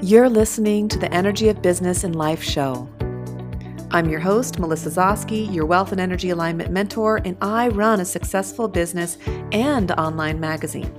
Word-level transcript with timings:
You're 0.00 0.28
listening 0.28 0.86
to 0.90 0.98
the 0.98 1.12
Energy 1.12 1.48
of 1.48 1.60
Business 1.60 2.04
and 2.04 2.14
Life 2.14 2.40
show. 2.40 2.88
I'm 3.90 4.08
your 4.08 4.20
host, 4.20 4.60
Melissa 4.60 4.90
Zoske, 4.90 5.52
your 5.52 5.66
wealth 5.66 5.90
and 5.90 6.00
energy 6.00 6.30
alignment 6.30 6.70
mentor, 6.70 7.20
and 7.24 7.36
I 7.42 7.66
run 7.66 7.98
a 7.98 8.04
successful 8.04 8.68
business 8.68 9.18
and 9.50 9.90
online 9.90 10.38
magazine. 10.38 10.94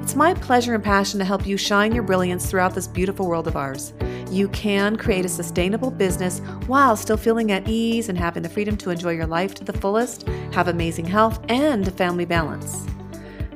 It's 0.00 0.14
my 0.14 0.32
pleasure 0.32 0.76
and 0.76 0.84
passion 0.84 1.18
to 1.18 1.24
help 1.24 1.44
you 1.44 1.56
shine 1.56 1.92
your 1.92 2.04
brilliance 2.04 2.48
throughout 2.48 2.72
this 2.72 2.86
beautiful 2.86 3.26
world 3.26 3.48
of 3.48 3.56
ours. 3.56 3.92
You 4.30 4.46
can 4.50 4.94
create 4.94 5.24
a 5.24 5.28
sustainable 5.28 5.90
business 5.90 6.38
while 6.68 6.94
still 6.94 7.16
feeling 7.16 7.50
at 7.50 7.66
ease 7.66 8.08
and 8.08 8.16
having 8.16 8.44
the 8.44 8.48
freedom 8.48 8.76
to 8.76 8.90
enjoy 8.90 9.10
your 9.10 9.26
life 9.26 9.54
to 9.56 9.64
the 9.64 9.72
fullest, 9.72 10.28
have 10.52 10.68
amazing 10.68 11.06
health, 11.06 11.40
and 11.48 11.92
family 11.94 12.24
balance. 12.24 12.86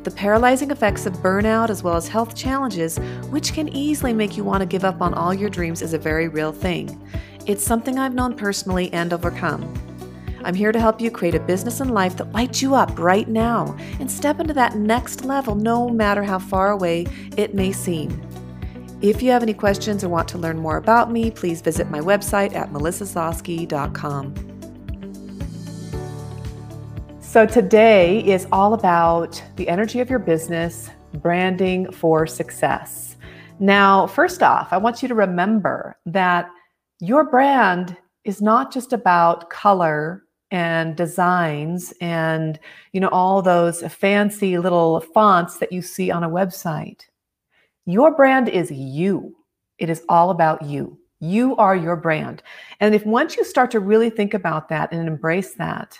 The 0.03 0.11
paralyzing 0.11 0.71
effects 0.71 1.05
of 1.05 1.12
burnout, 1.14 1.69
as 1.69 1.82
well 1.82 1.95
as 1.95 2.09
health 2.09 2.35
challenges, 2.35 2.96
which 3.29 3.53
can 3.53 3.68
easily 3.68 4.14
make 4.14 4.36
you 4.36 4.45
want 4.45 4.63
to 4.63 4.67
give 4.67 4.85
up 4.85 5.03
on 5.03 5.13
all 5.13 5.35
your 5.35 5.50
dreams, 5.50 5.82
is 5.82 5.93
a 5.93 5.99
very 5.99 6.29
real 6.29 6.53
thing. 6.53 6.99
It's 7.46 7.63
something 7.63 7.99
I've 7.99 8.14
known 8.14 8.35
personally 8.35 8.91
and 8.94 9.13
overcome. 9.13 9.75
I'm 10.43 10.55
here 10.55 10.72
to 10.72 10.81
help 10.81 11.03
you 11.03 11.11
create 11.11 11.35
a 11.35 11.41
business 11.41 11.81
and 11.81 11.91
life 11.91 12.17
that 12.17 12.32
lights 12.32 12.63
you 12.63 12.75
up 12.75 12.99
right 12.99 13.29
now 13.29 13.77
and 13.99 14.11
step 14.11 14.41
into 14.41 14.55
that 14.55 14.77
next 14.77 15.27
level 15.27 15.55
no 15.55 15.91
matter 15.91 16.22
how 16.22 16.39
far 16.39 16.71
away 16.71 17.07
it 17.36 17.55
may 17.55 17.72
seem. 17.72 18.22
If 19.03 19.22
you 19.22 19.30
have 19.30 19.43
any 19.43 19.55
questions 19.55 20.03
or 20.03 20.08
want 20.08 20.29
to 20.29 20.39
learn 20.39 20.58
more 20.58 20.79
about 20.79 21.11
me, 21.11 21.30
please 21.30 21.61
visit 21.61 21.91
my 21.91 22.00
website 22.00 22.55
at 22.55 22.72
melissazoske.com. 22.72 24.50
So, 27.30 27.46
today 27.46 28.26
is 28.26 28.48
all 28.50 28.75
about 28.75 29.40
the 29.54 29.68
energy 29.68 30.00
of 30.00 30.11
your 30.11 30.18
business, 30.18 30.90
branding 31.14 31.93
for 31.93 32.27
success. 32.27 33.16
Now, 33.61 34.08
first 34.08 34.42
off, 34.42 34.72
I 34.72 34.78
want 34.78 35.00
you 35.00 35.06
to 35.06 35.14
remember 35.14 35.96
that 36.06 36.50
your 36.98 37.22
brand 37.22 37.96
is 38.24 38.42
not 38.42 38.72
just 38.72 38.92
about 38.92 39.48
color 39.48 40.24
and 40.50 40.96
designs 40.96 41.94
and 42.00 42.58
you 42.92 43.00
know 43.00 43.10
all 43.10 43.42
those 43.42 43.83
fancy 43.83 44.58
little 44.58 44.98
fonts 44.98 45.58
that 45.58 45.70
you 45.70 45.83
see 45.83 46.10
on 46.10 46.24
a 46.24 46.28
website. 46.28 47.02
Your 47.86 48.12
brand 48.12 48.48
is 48.48 48.72
you. 48.72 49.36
It 49.78 49.88
is 49.88 50.02
all 50.08 50.30
about 50.30 50.62
you. 50.62 50.98
You 51.20 51.55
are 51.58 51.77
your 51.77 51.94
brand. 51.94 52.42
And 52.80 52.92
if 52.92 53.06
once 53.06 53.36
you 53.36 53.44
start 53.44 53.70
to 53.70 53.78
really 53.78 54.10
think 54.10 54.34
about 54.34 54.68
that 54.70 54.90
and 54.90 55.06
embrace 55.06 55.55
that, 55.55 55.96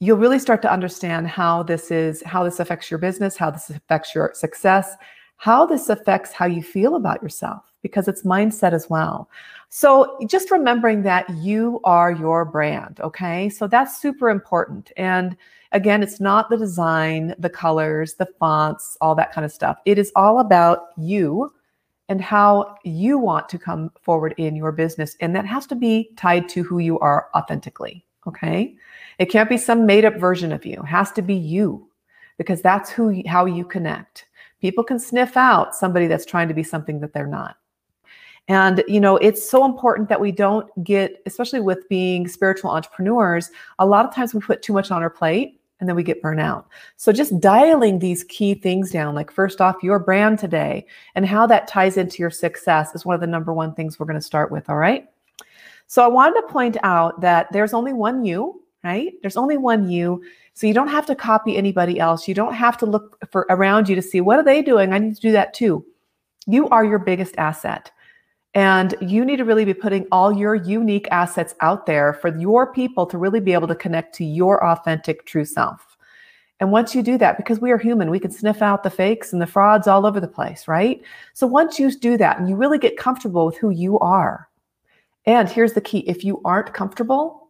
you'll 0.00 0.18
really 0.18 0.38
start 0.38 0.62
to 0.62 0.72
understand 0.72 1.26
how 1.26 1.62
this 1.62 1.90
is 1.90 2.22
how 2.24 2.44
this 2.44 2.60
affects 2.60 2.90
your 2.90 2.98
business 2.98 3.36
how 3.36 3.50
this 3.50 3.70
affects 3.70 4.14
your 4.14 4.32
success 4.34 4.94
how 5.38 5.64
this 5.64 5.88
affects 5.88 6.32
how 6.32 6.46
you 6.46 6.62
feel 6.62 6.96
about 6.96 7.22
yourself 7.22 7.62
because 7.80 8.08
it's 8.08 8.24
mindset 8.24 8.72
as 8.72 8.90
well. 8.90 9.30
So 9.68 10.18
just 10.26 10.50
remembering 10.50 11.02
that 11.04 11.30
you 11.30 11.80
are 11.84 12.10
your 12.10 12.44
brand 12.44 13.00
okay? 13.00 13.48
So 13.48 13.68
that's 13.68 14.00
super 14.00 14.30
important. 14.30 14.92
And 14.96 15.36
again 15.72 16.02
it's 16.02 16.20
not 16.20 16.48
the 16.50 16.56
design 16.56 17.34
the 17.38 17.50
colors 17.50 18.14
the 18.14 18.26
fonts 18.38 18.96
all 19.00 19.14
that 19.14 19.32
kind 19.32 19.44
of 19.44 19.52
stuff. 19.52 19.78
It 19.84 19.98
is 19.98 20.12
all 20.16 20.40
about 20.40 20.88
you 20.96 21.52
and 22.08 22.22
how 22.22 22.76
you 22.84 23.18
want 23.18 23.48
to 23.50 23.58
come 23.58 23.92
forward 24.00 24.34
in 24.38 24.56
your 24.56 24.72
business. 24.72 25.16
And 25.20 25.36
that 25.36 25.44
has 25.44 25.66
to 25.66 25.74
be 25.74 26.10
tied 26.16 26.48
to 26.50 26.62
who 26.62 26.78
you 26.78 26.98
are 26.98 27.28
authentically 27.34 28.04
okay 28.26 28.76
it 29.18 29.26
can't 29.26 29.48
be 29.48 29.58
some 29.58 29.86
made 29.86 30.04
up 30.04 30.16
version 30.16 30.52
of 30.52 30.64
you. 30.64 30.74
It 30.74 30.86
has 30.86 31.12
to 31.12 31.22
be 31.22 31.34
you 31.34 31.88
because 32.38 32.62
that's 32.62 32.90
who 32.90 33.22
how 33.26 33.44
you 33.44 33.64
connect. 33.64 34.26
People 34.60 34.84
can 34.84 34.98
sniff 34.98 35.36
out 35.36 35.74
somebody 35.74 36.06
that's 36.06 36.24
trying 36.24 36.48
to 36.48 36.54
be 36.54 36.62
something 36.62 37.00
that 37.00 37.12
they're 37.12 37.26
not. 37.26 37.56
And 38.46 38.82
you 38.88 39.00
know, 39.00 39.16
it's 39.18 39.48
so 39.48 39.64
important 39.64 40.08
that 40.08 40.20
we 40.20 40.32
don't 40.32 40.68
get 40.82 41.20
especially 41.26 41.60
with 41.60 41.88
being 41.88 42.28
spiritual 42.28 42.70
entrepreneurs, 42.70 43.50
a 43.78 43.86
lot 43.86 44.06
of 44.06 44.14
times 44.14 44.32
we 44.32 44.40
put 44.40 44.62
too 44.62 44.72
much 44.72 44.90
on 44.90 45.02
our 45.02 45.10
plate 45.10 45.60
and 45.80 45.88
then 45.88 45.96
we 45.96 46.02
get 46.02 46.22
burnt 46.22 46.40
out. 46.40 46.66
So 46.96 47.12
just 47.12 47.38
dialing 47.40 47.98
these 47.98 48.24
key 48.24 48.54
things 48.54 48.90
down, 48.90 49.14
like 49.14 49.30
first 49.30 49.60
off, 49.60 49.82
your 49.82 49.98
brand 49.98 50.38
today 50.38 50.86
and 51.14 51.26
how 51.26 51.46
that 51.46 51.68
ties 51.68 51.96
into 51.96 52.18
your 52.18 52.30
success 52.30 52.94
is 52.94 53.04
one 53.04 53.14
of 53.14 53.20
the 53.20 53.26
number 53.26 53.52
one 53.52 53.74
things 53.74 53.98
we're 53.98 54.06
going 54.06 54.18
to 54.18 54.22
start 54.22 54.50
with. 54.50 54.68
All 54.68 54.76
right. 54.76 55.08
So 55.86 56.04
I 56.04 56.08
wanted 56.08 56.40
to 56.40 56.48
point 56.48 56.76
out 56.82 57.20
that 57.20 57.50
there's 57.52 57.74
only 57.74 57.92
one 57.92 58.24
you 58.24 58.62
right? 58.88 59.12
There's 59.20 59.36
only 59.36 59.58
one 59.58 59.90
you. 59.90 60.22
So 60.54 60.66
you 60.66 60.72
don't 60.72 60.88
have 60.88 61.04
to 61.06 61.14
copy 61.14 61.58
anybody 61.58 62.00
else. 62.00 62.26
You 62.26 62.34
don't 62.34 62.54
have 62.54 62.78
to 62.78 62.86
look 62.86 63.18
for 63.30 63.46
around 63.50 63.86
you 63.86 63.94
to 63.94 64.02
see 64.02 64.22
what 64.22 64.38
are 64.38 64.44
they 64.44 64.62
doing? 64.62 64.94
I 64.94 64.98
need 64.98 65.14
to 65.14 65.20
do 65.20 65.32
that 65.32 65.52
too. 65.52 65.84
You 66.46 66.68
are 66.70 66.86
your 66.86 66.98
biggest 66.98 67.34
asset. 67.36 67.90
And 68.54 68.94
you 69.02 69.26
need 69.26 69.36
to 69.36 69.44
really 69.44 69.66
be 69.66 69.74
putting 69.74 70.06
all 70.10 70.32
your 70.32 70.54
unique 70.54 71.06
assets 71.10 71.54
out 71.60 71.84
there 71.84 72.14
for 72.14 72.34
your 72.38 72.72
people 72.72 73.04
to 73.06 73.18
really 73.18 73.40
be 73.40 73.52
able 73.52 73.68
to 73.68 73.74
connect 73.74 74.14
to 74.16 74.24
your 74.24 74.64
authentic 74.64 75.26
true 75.26 75.44
self. 75.44 75.98
And 76.58 76.72
once 76.72 76.94
you 76.94 77.02
do 77.02 77.18
that, 77.18 77.36
because 77.36 77.60
we 77.60 77.70
are 77.70 77.78
human, 77.78 78.10
we 78.10 78.18
can 78.18 78.30
sniff 78.30 78.62
out 78.62 78.82
the 78.82 78.90
fakes 78.90 79.34
and 79.34 79.42
the 79.42 79.46
frauds 79.46 79.86
all 79.86 80.06
over 80.06 80.18
the 80.18 80.26
place, 80.26 80.66
right? 80.66 81.02
So 81.34 81.46
once 81.46 81.78
you 81.78 81.90
do 81.92 82.16
that 82.16 82.38
and 82.38 82.48
you 82.48 82.56
really 82.56 82.78
get 82.78 82.96
comfortable 82.96 83.44
with 83.44 83.58
who 83.58 83.68
you 83.68 83.98
are, 83.98 84.48
and 85.26 85.46
here's 85.46 85.74
the 85.74 85.82
key 85.82 85.98
if 86.08 86.24
you 86.24 86.40
aren't 86.46 86.72
comfortable, 86.72 87.47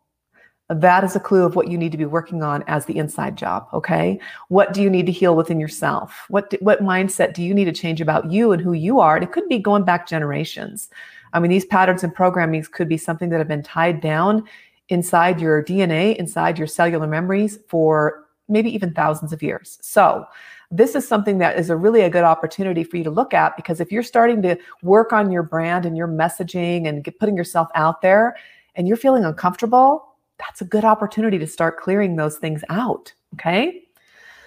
that 0.69 1.03
is 1.03 1.17
a 1.17 1.21
clue 1.21 1.45
of 1.45 1.56
what 1.56 1.69
you 1.69 1.79
need 1.79 1.93
to 1.93 1.99
be 1.99 2.05
working 2.05 2.43
on 2.43 2.62
as 2.67 2.84
the 2.84 2.99
inside 2.99 3.37
job 3.37 3.67
okay? 3.73 4.21
What 4.49 4.73
do 4.73 4.83
you 4.83 4.91
need 4.91 5.06
to 5.06 5.12
heal 5.12 5.34
within 5.34 5.61
yourself? 5.61 6.27
What 6.29 6.55
what 6.61 6.83
mindset 6.83 7.33
do 7.33 7.43
you 7.43 7.55
need 7.55 7.65
to 7.65 7.73
change 7.73 8.01
about 8.01 8.31
you 8.31 8.53
and 8.53 8.61
who 8.61 8.73
you 8.73 9.01
are? 9.01 9.17
And 9.17 9.25
it 9.25 9.33
could 9.33 9.49
be 9.49 9.59
going 9.59 9.84
back 9.84 10.06
generations. 10.06 10.89
I 11.33 11.41
mean 11.41 11.51
these 11.51 11.65
patterns 11.65 12.05
and 12.05 12.15
programmings 12.15 12.71
could 12.71 12.89
be 12.89 12.99
something 12.99 13.31
that 13.31 13.39
have 13.39 13.49
been 13.49 13.62
tied 13.62 14.01
down 14.01 14.45
inside 14.91 15.41
your 15.41 15.62
dna 15.62 16.17
inside 16.17 16.56
your 16.56 16.67
cellular 16.67 17.06
memories 17.06 17.59
for 17.69 18.25
maybe 18.49 18.75
even 18.75 18.93
thousands 18.93 19.33
of 19.33 19.43
years. 19.43 19.79
So 19.83 20.27
this 20.71 20.95
is 20.95 21.09
something 21.09 21.39
that 21.39 21.59
is 21.59 21.71
a 21.71 21.77
really 21.77 22.03
a 22.03 22.11
good 22.11 22.25
opportunity 22.25 22.85
for 22.85 22.99
you 22.99 23.05
to 23.05 23.11
look 23.11 23.33
at 23.33 23.56
because 23.56 23.81
if 23.81 23.91
you're 23.91 24.03
starting 24.03 24.43
to 24.43 24.56
work 24.83 25.12
on 25.12 25.31
your 25.31 25.43
brand 25.43 25.87
and 25.87 25.97
your 25.97 26.09
messaging 26.09 26.87
and 26.87 27.05
get, 27.05 27.19
putting 27.19 27.37
yourself 27.37 27.69
out 27.75 28.03
there 28.03 28.37
and 28.75 28.87
you're 28.87 28.97
feeling 28.97 29.25
uncomfortable 29.25 30.08
that's 30.38 30.60
a 30.60 30.65
good 30.65 30.84
opportunity 30.84 31.38
to 31.38 31.47
start 31.47 31.78
clearing 31.78 32.16
those 32.16 32.38
things 32.38 32.62
out. 32.69 33.12
Okay. 33.34 33.82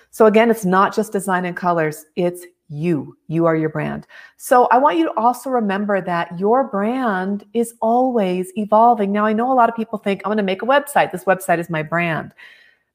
So 0.10 0.26
again, 0.26 0.52
it's 0.52 0.66
not 0.66 0.96
just 0.96 1.12
design 1.12 1.46
and 1.46 1.56
colors, 1.56 2.06
it's 2.16 2.46
you. 2.68 3.18
You 3.28 3.46
are 3.46 3.56
your 3.56 3.70
brand. 3.70 4.08
So 4.38 4.68
I 4.72 4.78
want 4.78 4.98
you 4.98 5.06
to 5.06 5.20
also 5.20 5.50
remember 5.50 6.02
that 6.02 6.38
your 6.40 6.64
brand 6.66 7.46
is 7.54 7.74
always 7.82 8.52
evolving. 8.56 9.12
Now, 9.12 9.26
I 9.26 9.34
know 9.34 9.52
a 9.52 9.56
lot 9.56 9.70
of 9.70 9.76
people 9.76 10.00
think, 10.00 10.22
I'm 10.24 10.30
going 10.30 10.38
to 10.38 10.44
make 10.44 10.62
a 10.62 10.66
website. 10.66 11.12
This 11.12 11.26
website 11.26 11.60
is 11.60 11.70
my 11.70 11.84
brand. 11.84 12.34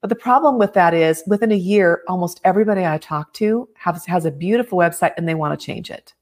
But 0.00 0.08
the 0.08 0.16
problem 0.16 0.58
with 0.58 0.72
that 0.74 0.94
is 0.94 1.22
within 1.26 1.52
a 1.52 1.56
year, 1.56 2.02
almost 2.08 2.40
everybody 2.44 2.86
I 2.86 2.98
talk 2.98 3.32
to 3.34 3.68
has, 3.76 4.04
has 4.06 4.24
a 4.24 4.30
beautiful 4.30 4.78
website 4.78 5.12
and 5.16 5.28
they 5.28 5.34
want 5.34 5.58
to 5.58 5.64
change 5.64 5.90
it 5.90 6.14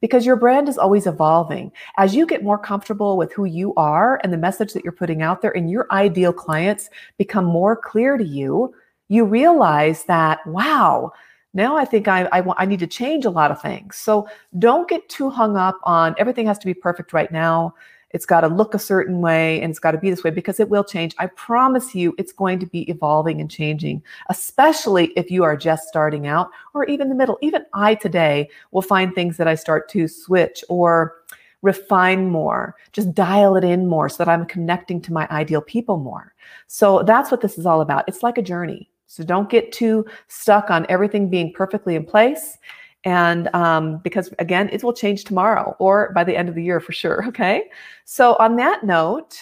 because 0.00 0.26
your 0.26 0.36
brand 0.36 0.68
is 0.68 0.78
always 0.78 1.06
evolving. 1.06 1.72
As 1.96 2.14
you 2.14 2.26
get 2.26 2.42
more 2.42 2.58
comfortable 2.58 3.16
with 3.16 3.32
who 3.32 3.44
you 3.44 3.74
are 3.76 4.20
and 4.22 4.32
the 4.32 4.38
message 4.38 4.72
that 4.72 4.84
you're 4.84 4.92
putting 4.92 5.22
out 5.22 5.42
there, 5.42 5.56
and 5.56 5.70
your 5.70 5.86
ideal 5.90 6.32
clients 6.32 6.90
become 7.16 7.44
more 7.44 7.76
clear 7.76 8.16
to 8.16 8.24
you, 8.24 8.74
you 9.08 9.24
realize 9.24 10.04
that, 10.04 10.46
wow, 10.46 11.12
now 11.54 11.76
I 11.76 11.84
think 11.84 12.08
I, 12.08 12.28
I, 12.32 12.44
I 12.56 12.66
need 12.66 12.80
to 12.80 12.86
change 12.86 13.24
a 13.24 13.30
lot 13.30 13.50
of 13.50 13.60
things. 13.60 13.96
So 13.96 14.28
don't 14.58 14.88
get 14.88 15.08
too 15.08 15.30
hung 15.30 15.56
up 15.56 15.78
on 15.82 16.14
everything 16.18 16.46
has 16.46 16.58
to 16.58 16.66
be 16.66 16.74
perfect 16.74 17.12
right 17.12 17.32
now. 17.32 17.74
It's 18.10 18.26
got 18.26 18.40
to 18.40 18.48
look 18.48 18.74
a 18.74 18.78
certain 18.78 19.20
way 19.20 19.60
and 19.60 19.70
it's 19.70 19.78
got 19.78 19.92
to 19.92 19.98
be 19.98 20.10
this 20.10 20.24
way 20.24 20.30
because 20.30 20.60
it 20.60 20.68
will 20.68 20.84
change. 20.84 21.14
I 21.18 21.26
promise 21.26 21.94
you, 21.94 22.14
it's 22.18 22.32
going 22.32 22.58
to 22.60 22.66
be 22.66 22.88
evolving 22.90 23.40
and 23.40 23.50
changing, 23.50 24.02
especially 24.28 25.06
if 25.16 25.30
you 25.30 25.44
are 25.44 25.56
just 25.56 25.88
starting 25.88 26.26
out 26.26 26.50
or 26.74 26.84
even 26.84 27.08
the 27.08 27.14
middle. 27.14 27.38
Even 27.42 27.64
I 27.74 27.94
today 27.94 28.48
will 28.70 28.82
find 28.82 29.14
things 29.14 29.36
that 29.36 29.48
I 29.48 29.54
start 29.54 29.88
to 29.90 30.08
switch 30.08 30.64
or 30.68 31.16
refine 31.62 32.30
more, 32.30 32.76
just 32.92 33.14
dial 33.14 33.56
it 33.56 33.64
in 33.64 33.86
more 33.86 34.08
so 34.08 34.18
that 34.18 34.28
I'm 34.28 34.46
connecting 34.46 35.00
to 35.02 35.12
my 35.12 35.26
ideal 35.30 35.60
people 35.60 35.98
more. 35.98 36.34
So 36.66 37.02
that's 37.02 37.30
what 37.30 37.40
this 37.40 37.58
is 37.58 37.66
all 37.66 37.80
about. 37.80 38.04
It's 38.06 38.22
like 38.22 38.38
a 38.38 38.42
journey. 38.42 38.90
So 39.06 39.24
don't 39.24 39.50
get 39.50 39.72
too 39.72 40.04
stuck 40.28 40.70
on 40.70 40.86
everything 40.88 41.30
being 41.30 41.52
perfectly 41.52 41.96
in 41.96 42.04
place. 42.04 42.58
And 43.04 43.48
um, 43.54 43.98
because 43.98 44.32
again, 44.38 44.68
it 44.72 44.82
will 44.82 44.92
change 44.92 45.24
tomorrow 45.24 45.76
or 45.78 46.12
by 46.14 46.24
the 46.24 46.36
end 46.36 46.48
of 46.48 46.54
the 46.54 46.64
year 46.64 46.80
for 46.80 46.92
sure. 46.92 47.24
Okay. 47.28 47.64
So, 48.04 48.36
on 48.36 48.56
that 48.56 48.84
note, 48.84 49.36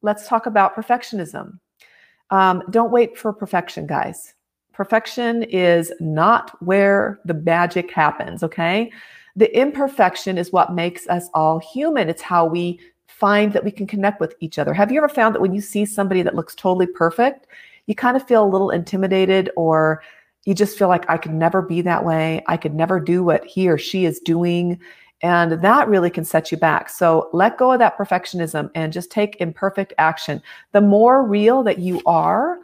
let's 0.00 0.28
talk 0.28 0.46
about 0.46 0.74
perfectionism. 0.74 1.58
Um, 2.30 2.62
don't 2.70 2.92
wait 2.92 3.18
for 3.18 3.32
perfection, 3.32 3.86
guys. 3.86 4.34
Perfection 4.72 5.42
is 5.42 5.92
not 6.00 6.56
where 6.62 7.20
the 7.24 7.34
magic 7.34 7.90
happens. 7.90 8.42
Okay. 8.42 8.90
The 9.36 9.54
imperfection 9.58 10.38
is 10.38 10.52
what 10.52 10.74
makes 10.74 11.06
us 11.08 11.28
all 11.34 11.58
human. 11.58 12.08
It's 12.08 12.22
how 12.22 12.46
we 12.46 12.80
find 13.06 13.52
that 13.52 13.64
we 13.64 13.70
can 13.70 13.86
connect 13.86 14.20
with 14.20 14.34
each 14.40 14.58
other. 14.58 14.72
Have 14.72 14.90
you 14.90 14.98
ever 14.98 15.08
found 15.08 15.34
that 15.34 15.40
when 15.40 15.54
you 15.54 15.60
see 15.60 15.84
somebody 15.84 16.22
that 16.22 16.34
looks 16.34 16.54
totally 16.54 16.86
perfect, 16.86 17.46
you 17.86 17.94
kind 17.94 18.16
of 18.16 18.26
feel 18.26 18.44
a 18.44 18.48
little 18.48 18.70
intimidated 18.70 19.50
or 19.56 20.02
you 20.44 20.54
just 20.54 20.78
feel 20.78 20.88
like 20.88 21.08
I 21.08 21.16
could 21.16 21.34
never 21.34 21.62
be 21.62 21.82
that 21.82 22.04
way. 22.04 22.42
I 22.46 22.56
could 22.56 22.74
never 22.74 22.98
do 22.98 23.22
what 23.22 23.44
he 23.44 23.68
or 23.68 23.78
she 23.78 24.04
is 24.04 24.20
doing. 24.20 24.80
And 25.22 25.62
that 25.62 25.88
really 25.88 26.10
can 26.10 26.24
set 26.24 26.50
you 26.50 26.58
back. 26.58 26.88
So 26.88 27.30
let 27.32 27.58
go 27.58 27.72
of 27.72 27.78
that 27.78 27.96
perfectionism 27.96 28.70
and 28.74 28.92
just 28.92 29.10
take 29.10 29.40
imperfect 29.40 29.92
action. 29.98 30.42
The 30.72 30.80
more 30.80 31.24
real 31.24 31.62
that 31.62 31.78
you 31.78 32.02
are, 32.06 32.58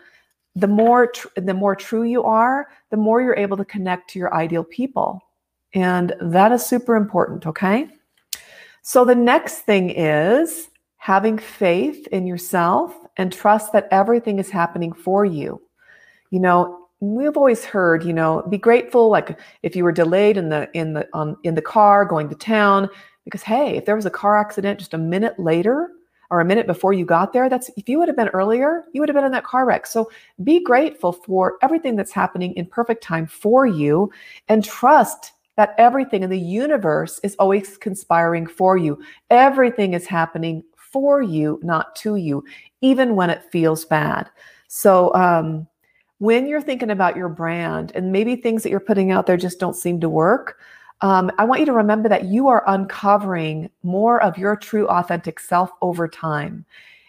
the 0.57 0.67
more 0.67 1.07
tr- 1.07 1.29
the 1.37 1.55
more 1.55 1.77
true 1.77 2.03
you 2.03 2.25
are, 2.25 2.69
the 2.91 2.97
more 2.97 3.23
you're 3.23 3.37
able 3.37 3.57
to 3.57 3.65
connect 3.65 4.11
to 4.11 4.19
your 4.19 4.35
ideal 4.35 4.65
people. 4.65 5.21
And 5.73 6.15
that 6.21 6.51
is 6.51 6.67
super 6.67 6.97
important, 6.97 7.47
okay? 7.47 7.89
So 8.83 9.05
the 9.05 9.15
next 9.15 9.61
thing 9.61 9.91
is 9.91 10.69
having 10.97 11.39
faith 11.39 12.09
in 12.09 12.27
yourself 12.27 12.93
and 13.19 13.33
trust 13.33 13.73
that 13.73 13.87
everything 13.93 14.41
is 14.41 14.51
happening 14.51 14.93
for 14.93 15.25
you. 15.25 15.61
You 16.31 16.41
know, 16.41 16.88
we've 17.00 17.37
always 17.37 17.65
heard, 17.65 18.05
you 18.05 18.12
know, 18.12 18.43
be 18.49 18.59
grateful 18.59 19.09
like 19.09 19.39
if 19.62 19.77
you 19.77 19.85
were 19.85 19.93
delayed 19.93 20.37
in 20.37 20.49
the 20.49 20.69
in 20.75 20.95
the 20.95 21.09
on 21.12 21.37
in 21.45 21.55
the 21.55 21.62
car 21.62 22.05
going 22.05 22.29
to 22.29 22.35
town 22.35 22.89
because 23.25 23.43
hey, 23.43 23.77
if 23.77 23.85
there 23.85 23.97
was 23.97 24.06
a 24.06 24.11
car 24.11 24.39
accident 24.39 24.79
just 24.79 24.95
a 24.95 24.99
minute 24.99 25.39
later 25.39 25.91
or 26.31 26.41
a 26.41 26.45
minute 26.45 26.67
before 26.67 26.93
you 26.93 27.05
got 27.05 27.33
there, 27.33 27.49
that's 27.49 27.71
if 27.77 27.89
you 27.89 27.99
would 27.99 28.09
have 28.09 28.17
been 28.17 28.29
earlier, 28.29 28.85
you 28.93 29.00
would 29.00 29.09
have 29.09 29.15
been 29.15 29.25
in 29.25 29.33
that 29.33 29.45
car 29.45 29.65
wreck. 29.65 29.87
So 29.87 30.11
be 30.43 30.62
grateful 30.62 31.12
for 31.12 31.56
everything 31.62 31.97
that's 31.97 32.12
happening 32.12 32.53
in 32.55 32.67
perfect 32.67 33.03
time 33.03 33.27
for 33.27 33.67
you 33.67 34.11
and 34.49 34.65
trust 34.65 35.33
that 35.56 35.75
everything 35.79 36.23
in 36.23 36.31
the 36.31 36.39
universe 36.39 37.19
is 37.23 37.35
always 37.37 37.77
conspiring 37.79 38.47
for 38.47 38.77
you. 38.77 39.00
Everything 39.31 39.95
is 39.95 40.06
happening 40.06 40.62
for 40.77 41.21
you, 41.23 41.59
not 41.62 41.97
to 41.97 42.17
you, 42.17 42.45
even 42.81 43.17
when 43.17 43.31
it 43.31 43.45
feels 43.50 43.85
bad. 43.85 44.29
So 44.69 45.15
um 45.15 45.67
when 46.19 46.47
you're 46.47 46.61
thinking 46.61 46.91
about 46.91 47.17
your 47.17 47.29
brand 47.29 47.93
and 47.94 48.12
maybe 48.12 48.37
things 48.37 48.62
that 48.62 48.70
you're 48.70 48.81
putting 48.81 49.11
out 49.11 49.26
there 49.26 49.37
just 49.37 49.61
don't 49.61 49.76
seem 49.76 50.00
to 50.00 50.09
work, 50.09 50.59
um, 51.00 51.31
I 51.38 51.44
want 51.44 51.61
you 51.61 51.67
to 51.67 51.73
remember 51.73 52.09
that 52.09 52.25
you 52.25 52.49
are 52.49 52.65
uncovering 52.67 53.70
more 53.82 54.20
of 54.23 54.37
your 54.37 54.56
true, 54.56 54.88
authentic 54.88 55.38
self 55.38 55.70
over 55.81 56.09
time. 56.09 56.65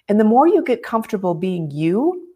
And 0.08 0.20
the 0.20 0.26
more 0.26 0.48
you 0.48 0.64
get 0.64 0.84
comfortable 0.84 1.34
being 1.34 1.72
you, 1.72 2.28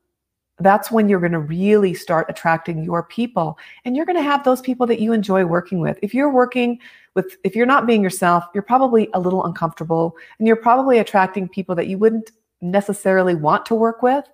that's 0.60 0.92
when 0.92 1.10
you're 1.10 1.20
going 1.20 1.32
to 1.32 1.40
really 1.40 1.94
start 1.94 2.28
attracting 2.30 2.84
your 2.84 3.04
people. 3.04 3.58
And 3.86 3.96
you're 3.96 4.06
going 4.06 4.18
to 4.18 4.24
have 4.24 4.44
those 4.44 4.62
people 4.62 4.88
that 4.88 5.00
you 5.00 5.14
enjoy 5.14 5.46
working 5.46 5.80
with. 5.80 5.98
If 6.02 6.14
you're 6.14 6.32
working 6.32 6.80
with, 7.16 7.38
if 7.44 7.56
you're 7.56 7.66
not 7.66 7.88
being 7.88 8.04
yourself, 8.04 8.46
you're 8.54 8.64
probably 8.64 9.10
a 9.14 9.20
little 9.20 9.46
uncomfortable 9.46 10.16
and 10.38 10.48
you're 10.48 10.56
probably 10.56 11.00
attracting 11.00 11.50
people 11.50 11.76
that 11.76 11.88
you 11.88 11.98
wouldn't 11.98 12.32
necessarily 12.62 13.36
want 13.36 13.66
to 13.68 13.76
work 13.76 14.02
with. 14.02 14.26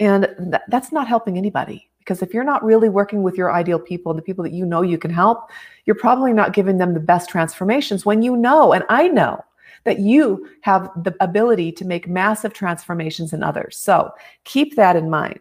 And 0.00 0.28
th- 0.50 0.62
that's 0.68 0.90
not 0.90 1.06
helping 1.06 1.38
anybody. 1.38 1.88
Because 2.00 2.22
if 2.22 2.34
you're 2.34 2.42
not 2.42 2.64
really 2.64 2.88
working 2.88 3.22
with 3.22 3.36
your 3.36 3.52
ideal 3.52 3.78
people, 3.78 4.14
the 4.14 4.22
people 4.22 4.42
that 4.42 4.54
you 4.54 4.66
know 4.66 4.82
you 4.82 4.98
can 4.98 5.12
help, 5.12 5.50
you're 5.84 5.94
probably 5.94 6.32
not 6.32 6.54
giving 6.54 6.78
them 6.78 6.94
the 6.94 7.00
best 7.00 7.28
transformations 7.28 8.04
when 8.04 8.22
you 8.22 8.36
know, 8.36 8.72
and 8.72 8.84
I 8.88 9.06
know 9.06 9.44
that 9.84 10.00
you 10.00 10.48
have 10.62 10.90
the 11.04 11.14
ability 11.20 11.72
to 11.72 11.84
make 11.84 12.08
massive 12.08 12.52
transformations 12.52 13.32
in 13.32 13.42
others. 13.42 13.76
So 13.76 14.10
keep 14.44 14.76
that 14.76 14.96
in 14.96 15.08
mind. 15.08 15.40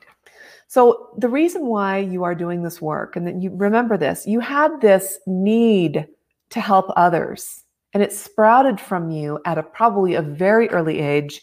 So, 0.68 1.10
the 1.18 1.28
reason 1.28 1.66
why 1.66 1.98
you 1.98 2.24
are 2.24 2.36
doing 2.36 2.62
this 2.62 2.80
work, 2.80 3.16
and 3.16 3.26
then 3.26 3.42
you 3.42 3.50
remember 3.56 3.98
this, 3.98 4.28
you 4.28 4.40
had 4.40 4.80
this 4.82 5.20
need 5.26 6.08
to 6.52 6.62
help 6.62 6.92
others, 6.96 7.64
and 7.94 8.04
it 8.04 8.14
sprouted 8.14 8.80
from 8.80 9.10
you 9.10 9.40
at 9.46 9.58
a 9.58 9.64
probably 9.64 10.14
a 10.14 10.22
very 10.22 10.70
early 10.70 11.00
age 11.00 11.42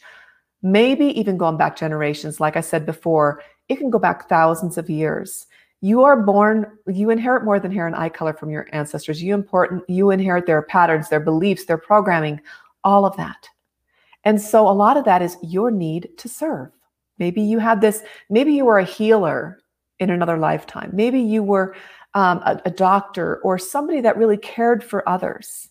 maybe 0.72 1.18
even 1.18 1.36
going 1.36 1.56
back 1.56 1.76
generations. 1.76 2.40
Like 2.40 2.56
I 2.56 2.60
said 2.60 2.84
before, 2.84 3.40
it 3.68 3.76
can 3.76 3.88
go 3.88 3.98
back 3.98 4.28
thousands 4.28 4.76
of 4.76 4.90
years. 4.90 5.46
You 5.80 6.02
are 6.02 6.20
born, 6.20 6.78
you 6.88 7.10
inherit 7.10 7.44
more 7.44 7.60
than 7.60 7.70
hair 7.70 7.86
and 7.86 7.94
eye 7.94 8.08
color 8.08 8.32
from 8.32 8.50
your 8.50 8.66
ancestors. 8.72 9.22
You 9.22 9.34
important, 9.34 9.84
you 9.88 10.10
inherit 10.10 10.46
their 10.46 10.62
patterns, 10.62 11.08
their 11.08 11.20
beliefs, 11.20 11.66
their 11.66 11.78
programming, 11.78 12.40
all 12.82 13.04
of 13.04 13.16
that. 13.16 13.48
And 14.24 14.40
so 14.40 14.68
a 14.68 14.72
lot 14.72 14.96
of 14.96 15.04
that 15.04 15.22
is 15.22 15.36
your 15.42 15.70
need 15.70 16.08
to 16.18 16.28
serve. 16.28 16.70
Maybe 17.18 17.42
you 17.42 17.60
had 17.60 17.80
this, 17.80 18.02
maybe 18.28 18.52
you 18.52 18.64
were 18.64 18.78
a 18.78 18.84
healer 18.84 19.60
in 20.00 20.10
another 20.10 20.36
lifetime. 20.36 20.90
Maybe 20.92 21.20
you 21.20 21.42
were 21.42 21.76
um, 22.14 22.38
a, 22.38 22.60
a 22.64 22.70
doctor 22.70 23.36
or 23.42 23.58
somebody 23.58 24.00
that 24.00 24.16
really 24.16 24.36
cared 24.36 24.82
for 24.82 25.08
others. 25.08 25.68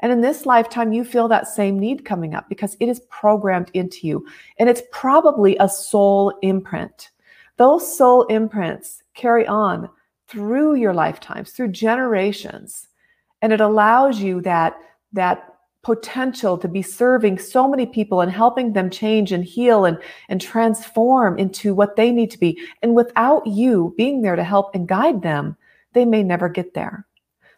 And 0.00 0.12
in 0.12 0.20
this 0.20 0.46
lifetime, 0.46 0.92
you 0.92 1.04
feel 1.04 1.28
that 1.28 1.48
same 1.48 1.78
need 1.78 2.04
coming 2.04 2.34
up 2.34 2.48
because 2.48 2.76
it 2.80 2.88
is 2.88 3.00
programmed 3.10 3.70
into 3.74 4.06
you. 4.06 4.26
And 4.58 4.68
it's 4.68 4.82
probably 4.92 5.56
a 5.58 5.68
soul 5.68 6.38
imprint. 6.42 7.10
Those 7.56 7.96
soul 7.96 8.24
imprints 8.24 9.02
carry 9.14 9.46
on 9.46 9.88
through 10.28 10.76
your 10.76 10.94
lifetimes, 10.94 11.50
through 11.50 11.68
generations. 11.68 12.88
And 13.42 13.52
it 13.52 13.60
allows 13.60 14.20
you 14.20 14.40
that, 14.42 14.76
that 15.12 15.54
potential 15.82 16.58
to 16.58 16.68
be 16.68 16.82
serving 16.82 17.38
so 17.38 17.68
many 17.68 17.86
people 17.86 18.20
and 18.20 18.30
helping 18.30 18.72
them 18.72 18.90
change 18.90 19.32
and 19.32 19.44
heal 19.44 19.84
and, 19.84 19.98
and 20.28 20.40
transform 20.40 21.38
into 21.38 21.74
what 21.74 21.96
they 21.96 22.12
need 22.12 22.30
to 22.30 22.38
be. 22.38 22.60
And 22.82 22.94
without 22.94 23.46
you 23.46 23.94
being 23.96 24.22
there 24.22 24.36
to 24.36 24.44
help 24.44 24.74
and 24.74 24.86
guide 24.86 25.22
them, 25.22 25.56
they 25.94 26.04
may 26.04 26.22
never 26.22 26.48
get 26.48 26.74
there. 26.74 27.06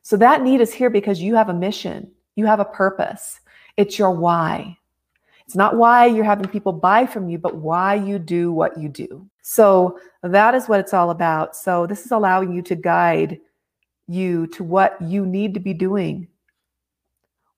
So 0.02 0.16
that 0.18 0.42
need 0.42 0.60
is 0.60 0.72
here 0.72 0.90
because 0.90 1.20
you 1.20 1.34
have 1.34 1.48
a 1.48 1.54
mission 1.54 2.10
you 2.36 2.46
have 2.46 2.60
a 2.60 2.64
purpose. 2.64 3.40
It's 3.76 3.98
your 3.98 4.10
why. 4.10 4.76
It's 5.46 5.56
not 5.56 5.76
why 5.76 6.06
you're 6.06 6.24
having 6.24 6.48
people 6.48 6.72
buy 6.72 7.06
from 7.06 7.28
you, 7.28 7.36
but 7.38 7.56
why 7.56 7.96
you 7.96 8.18
do 8.18 8.52
what 8.52 8.78
you 8.78 8.88
do. 8.88 9.28
So 9.42 9.98
that 10.22 10.54
is 10.54 10.68
what 10.68 10.80
it's 10.80 10.94
all 10.94 11.10
about. 11.10 11.56
So 11.56 11.86
this 11.86 12.04
is 12.04 12.12
allowing 12.12 12.52
you 12.52 12.62
to 12.62 12.76
guide 12.76 13.40
you 14.06 14.46
to 14.48 14.62
what 14.62 15.00
you 15.02 15.26
need 15.26 15.54
to 15.54 15.60
be 15.60 15.74
doing, 15.74 16.28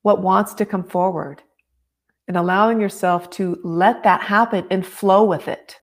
what 0.02 0.22
wants 0.22 0.54
to 0.54 0.64
come 0.64 0.84
forward, 0.84 1.42
and 2.28 2.36
allowing 2.36 2.80
yourself 2.80 3.28
to 3.30 3.58
let 3.62 4.02
that 4.04 4.22
happen 4.22 4.66
and 4.70 4.86
flow 4.86 5.24
with 5.24 5.48
it. 5.48 5.80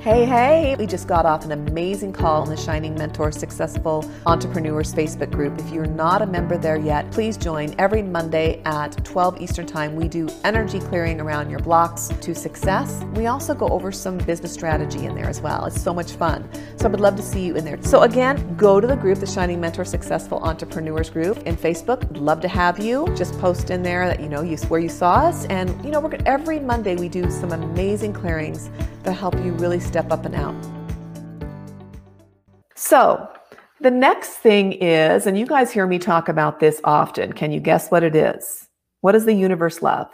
Hey, 0.00 0.24
hey, 0.24 0.74
we 0.78 0.86
just 0.86 1.06
got 1.06 1.26
off 1.26 1.44
an 1.44 1.52
amazing 1.52 2.14
call 2.14 2.42
in 2.44 2.48
the 2.48 2.56
Shining 2.56 2.94
Mentor 2.94 3.30
Successful 3.30 4.10
Entrepreneurs 4.24 4.94
Facebook 4.94 5.30
group. 5.30 5.58
If 5.58 5.70
you're 5.70 5.84
not 5.84 6.22
a 6.22 6.26
member 6.26 6.56
there 6.56 6.78
yet, 6.78 7.10
please 7.12 7.36
join 7.36 7.74
every 7.78 8.00
Monday 8.00 8.62
at 8.64 9.04
12 9.04 9.42
Eastern 9.42 9.66
Time. 9.66 9.94
We 9.96 10.08
do 10.08 10.26
energy 10.42 10.80
clearing 10.80 11.20
around 11.20 11.50
your 11.50 11.58
blocks 11.58 12.08
to 12.08 12.34
success. 12.34 13.04
We 13.12 13.26
also 13.26 13.54
go 13.54 13.68
over 13.68 13.92
some 13.92 14.16
business 14.16 14.54
strategy 14.54 15.04
in 15.04 15.14
there 15.14 15.28
as 15.28 15.42
well. 15.42 15.66
It's 15.66 15.82
so 15.82 15.92
much 15.92 16.12
fun. 16.12 16.48
So 16.76 16.86
I 16.86 16.88
would 16.88 17.00
love 17.00 17.16
to 17.16 17.22
see 17.22 17.44
you 17.44 17.56
in 17.56 17.66
there. 17.66 17.78
So 17.82 18.00
again, 18.00 18.56
go 18.56 18.80
to 18.80 18.86
the 18.86 18.96
group, 18.96 19.18
the 19.18 19.26
Shining 19.26 19.60
Mentor 19.60 19.84
Successful 19.84 20.38
Entrepreneurs 20.38 21.10
group 21.10 21.36
in 21.40 21.58
Facebook. 21.58 22.08
Would 22.08 22.16
love 22.16 22.40
to 22.40 22.48
have 22.48 22.78
you. 22.78 23.06
Just 23.14 23.38
post 23.38 23.68
in 23.68 23.82
there 23.82 24.08
that 24.08 24.18
you 24.18 24.30
know 24.30 24.40
you 24.40 24.56
where 24.68 24.80
you 24.80 24.88
saw 24.88 25.16
us. 25.16 25.44
And 25.50 25.68
you 25.84 25.90
know, 25.90 26.02
every 26.24 26.58
Monday 26.58 26.96
we 26.96 27.10
do 27.10 27.30
some 27.30 27.52
amazing 27.52 28.14
clearings 28.14 28.70
that 29.02 29.12
help 29.12 29.34
you 29.44 29.52
really 29.52 29.80
step 29.80 30.10
up 30.10 30.24
and 30.24 30.34
out. 30.34 30.54
So, 32.74 33.28
the 33.80 33.90
next 33.90 34.30
thing 34.30 34.72
is, 34.72 35.26
and 35.26 35.38
you 35.38 35.46
guys 35.46 35.70
hear 35.70 35.86
me 35.86 35.98
talk 35.98 36.28
about 36.28 36.60
this 36.60 36.80
often. 36.84 37.32
Can 37.32 37.50
you 37.50 37.60
guess 37.60 37.90
what 37.90 38.02
it 38.02 38.14
is? 38.14 38.68
What 39.00 39.12
does 39.12 39.24
the 39.24 39.32
universe 39.32 39.80
love? 39.80 40.08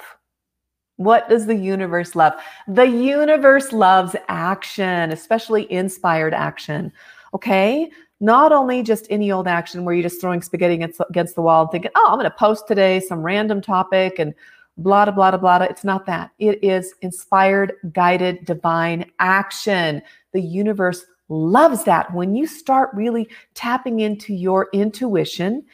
What 0.97 1.29
does 1.29 1.47
the 1.47 1.57
universe 1.57 2.15
love? 2.15 2.35
The 2.69 2.87
universe 2.87 3.73
loves 3.73 4.15
action, 4.29 5.11
especially 5.11 5.71
inspired 5.71 6.33
action. 6.33 6.93
Okay. 7.35 7.91
Not 8.19 8.51
only 8.51 8.83
just 8.83 9.07
any 9.11 9.31
old 9.31 9.47
action 9.47 9.85
where 9.85 9.95
you're 9.95 10.03
just 10.03 10.21
throwing 10.23 10.41
spaghetti 10.41 10.75
against, 10.75 11.35
the 11.35 11.43
wall 11.43 11.63
and 11.63 11.71
thinking, 11.71 11.91
oh, 11.95 12.07
I'm 12.09 12.19
going 12.19 12.25
to 12.25 12.37
post 12.37 12.67
today 12.67 13.01
some 13.01 13.21
random 13.21 13.61
topic 13.61 14.19
and 14.19 14.33
blah, 14.77 15.11
blah, 15.11 15.31
blah, 15.31 15.39
blah. 15.39 15.63
It's 15.63 15.85
not 15.85 16.07
that. 16.07 16.31
It 16.39 16.63
is 16.63 16.95
inspired, 17.03 17.73
guided, 17.93 18.45
divine 18.45 19.11
action. 19.19 20.03
The 20.33 20.41
universe 20.41 21.05
loves 21.29 21.85
that. 21.85 22.13
When 22.15 22.35
you 22.35 22.47
start 22.47 22.91
really 22.93 23.29
tapping 23.55 24.01
into 24.01 24.35
your 24.35 24.69
intuition 24.73 25.65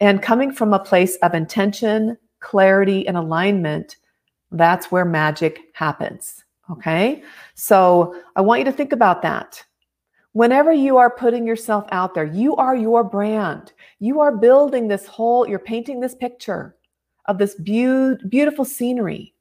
and 0.00 0.22
coming 0.22 0.52
from 0.52 0.72
a 0.72 0.78
place 0.78 1.16
of 1.16 1.34
intention, 1.34 2.16
clarity, 2.40 3.06
and 3.06 3.16
alignment, 3.16 3.96
that's 4.52 4.90
where 4.90 5.04
magic 5.04 5.60
happens. 5.74 6.44
Okay. 6.70 7.22
So 7.54 8.14
I 8.36 8.40
want 8.40 8.60
you 8.60 8.64
to 8.66 8.72
think 8.72 8.92
about 8.92 9.22
that. 9.22 9.64
Whenever 10.32 10.72
you 10.72 10.96
are 10.96 11.10
putting 11.10 11.44
yourself 11.44 11.86
out 11.90 12.14
there, 12.14 12.24
you 12.24 12.54
are 12.54 12.76
your 12.76 13.02
brand. 13.02 13.72
You 13.98 14.20
are 14.20 14.36
building 14.36 14.86
this 14.86 15.06
whole, 15.06 15.48
you're 15.48 15.58
painting 15.58 15.98
this 15.98 16.14
picture 16.14 16.76
of 17.26 17.38
this 17.38 17.54
be- 17.54 18.16
beautiful 18.28 18.64
scenery. 18.64 19.34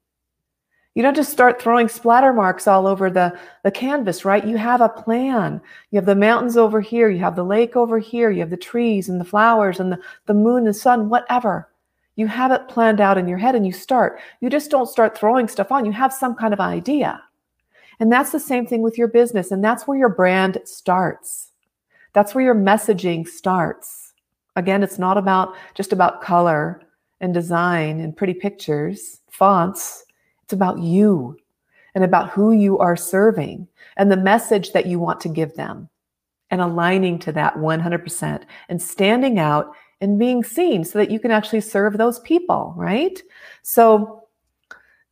You 0.96 1.04
don't 1.04 1.16
just 1.16 1.32
start 1.32 1.62
throwing 1.62 1.88
splatter 1.88 2.34
marks 2.34 2.68
all 2.68 2.88
over 2.88 3.10
the, 3.10 3.38
the 3.64 3.72
canvas, 3.72 4.26
right? 4.26 4.46
You 4.46 4.58
have 4.58 4.82
a 4.82 4.90
plan. 4.90 5.62
You 5.92 5.98
have 5.98 6.06
the 6.06 6.16
mountains 6.16 6.58
over 6.58 6.82
here, 6.82 7.10
you 7.10 7.20
have 7.20 7.36
the 7.36 7.44
lake 7.46 7.76
over 7.76 8.00
here, 8.00 8.32
you 8.32 8.40
have 8.40 8.50
the 8.50 8.58
trees 8.58 9.08
and 9.08 9.20
the 9.20 9.26
flowers 9.26 9.80
and 9.80 9.92
the, 9.92 10.00
the 10.26 10.34
moon 10.34 10.66
and 10.66 10.76
sun, 10.76 11.10
whatever. 11.10 11.70
You 12.16 12.28
have 12.28 12.52
it 12.52 12.68
planned 12.68 13.00
out 13.00 13.18
in 13.18 13.30
your 13.30 13.38
head 13.38 13.56
and 13.56 13.66
you 13.66 13.72
start. 13.72 14.20
You 14.42 14.50
just 14.50 14.72
don't 14.72 14.90
start 14.90 15.18
throwing 15.18 15.48
stuff 15.48 15.72
on. 15.72 15.86
You 15.86 15.94
have 15.94 16.12
some 16.12 16.36
kind 16.36 16.54
of 16.54 16.60
idea. 16.60 17.24
And 18.02 18.12
that's 18.12 18.32
the 18.32 18.40
same 18.40 18.66
thing 18.66 18.82
with 18.82 18.98
your 18.98 19.08
business. 19.08 19.52
And 19.52 19.64
that's 19.64 19.88
where 19.88 19.98
your 19.98 20.10
brand 20.10 20.60
starts. 20.66 21.52
That's 22.12 22.36
where 22.36 22.44
your 22.44 22.56
messaging 22.56 23.26
starts. 23.26 24.14
Again, 24.56 24.84
it's 24.84 25.00
not 25.00 25.18
about 25.18 25.56
just 25.76 25.94
about 25.94 26.22
color 26.22 26.82
and 27.22 27.34
design 27.34 28.00
and 28.00 28.16
pretty 28.16 28.34
pictures, 28.34 29.20
fonts. 29.30 30.06
It's 30.44 30.54
about 30.54 30.80
you 30.80 31.38
and 31.96 32.04
about 32.04 32.30
who 32.30 32.52
you 32.52 32.78
are 32.80 32.96
serving 32.96 33.68
and 33.98 34.12
the 34.12 34.18
message 34.18 34.72
that 34.74 34.86
you 34.86 35.00
want 35.00 35.20
to 35.22 35.30
give 35.30 35.56
them 35.56 35.90
and 36.52 36.62
aligning 36.62 37.20
to 37.20 37.32
that 37.34 37.56
100% 37.56 38.44
and 38.70 38.82
standing 38.82 39.40
out 39.40 39.76
and 40.02 40.18
being 40.18 40.44
seen 40.44 40.84
so 40.84 40.98
that 40.98 41.12
you 41.12 41.20
can 41.20 41.32
actually 41.32 41.62
serve 41.62 41.98
those 41.98 42.20
people, 42.22 42.74
right? 42.78 43.22
So 43.64 44.28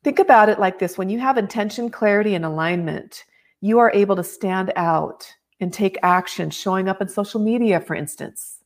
think 0.02 0.18
about 0.18 0.48
it 0.48 0.58
like 0.58 0.78
this 0.78 0.96
when 0.98 1.10
you 1.10 1.18
have 1.18 1.38
intention, 1.38 1.90
clarity, 1.90 2.34
and 2.34 2.44
alignment, 2.44 3.24
you 3.60 3.78
are 3.78 3.92
able 3.92 4.16
to 4.16 4.24
stand 4.24 4.72
out 4.76 5.30
and 5.60 5.72
take 5.72 5.98
action, 6.02 6.50
showing 6.50 6.88
up 6.88 7.02
in 7.02 7.08
social 7.08 7.40
media, 7.40 7.80
for 7.80 7.94
instance. 7.94 8.57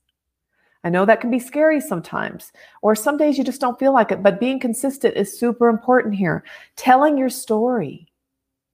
I 0.85 0.91
know 0.91 1.05
that 1.05 1.21
can 1.21 1.31
be 1.31 1.39
scary 1.39 1.81
sometimes, 1.81 2.53
or 2.83 2.95
some 2.95 3.17
days 3.17 3.39
you 3.39 3.45
just 3.45 3.61
don't 3.61 3.79
feel 3.79 3.93
like 3.93 4.11
it, 4.11 4.23
but 4.23 4.41
being 4.41 4.59
consistent 4.59 5.17
is 5.17 5.39
super 5.39 5.69
important 5.69 6.15
here. 6.15 6.45
Telling 6.77 7.17
your 7.17 7.31
story, 7.31 8.09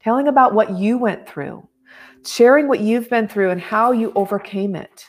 telling 0.00 0.28
about 0.28 0.54
what 0.54 0.70
you 0.70 0.96
went 0.96 1.28
through, 1.28 1.68
sharing 2.24 2.66
what 2.66 2.80
you've 2.80 3.10
been 3.10 3.28
through 3.28 3.50
and 3.50 3.60
how 3.60 3.92
you 3.92 4.12
overcame 4.14 4.74
it. 4.74 5.06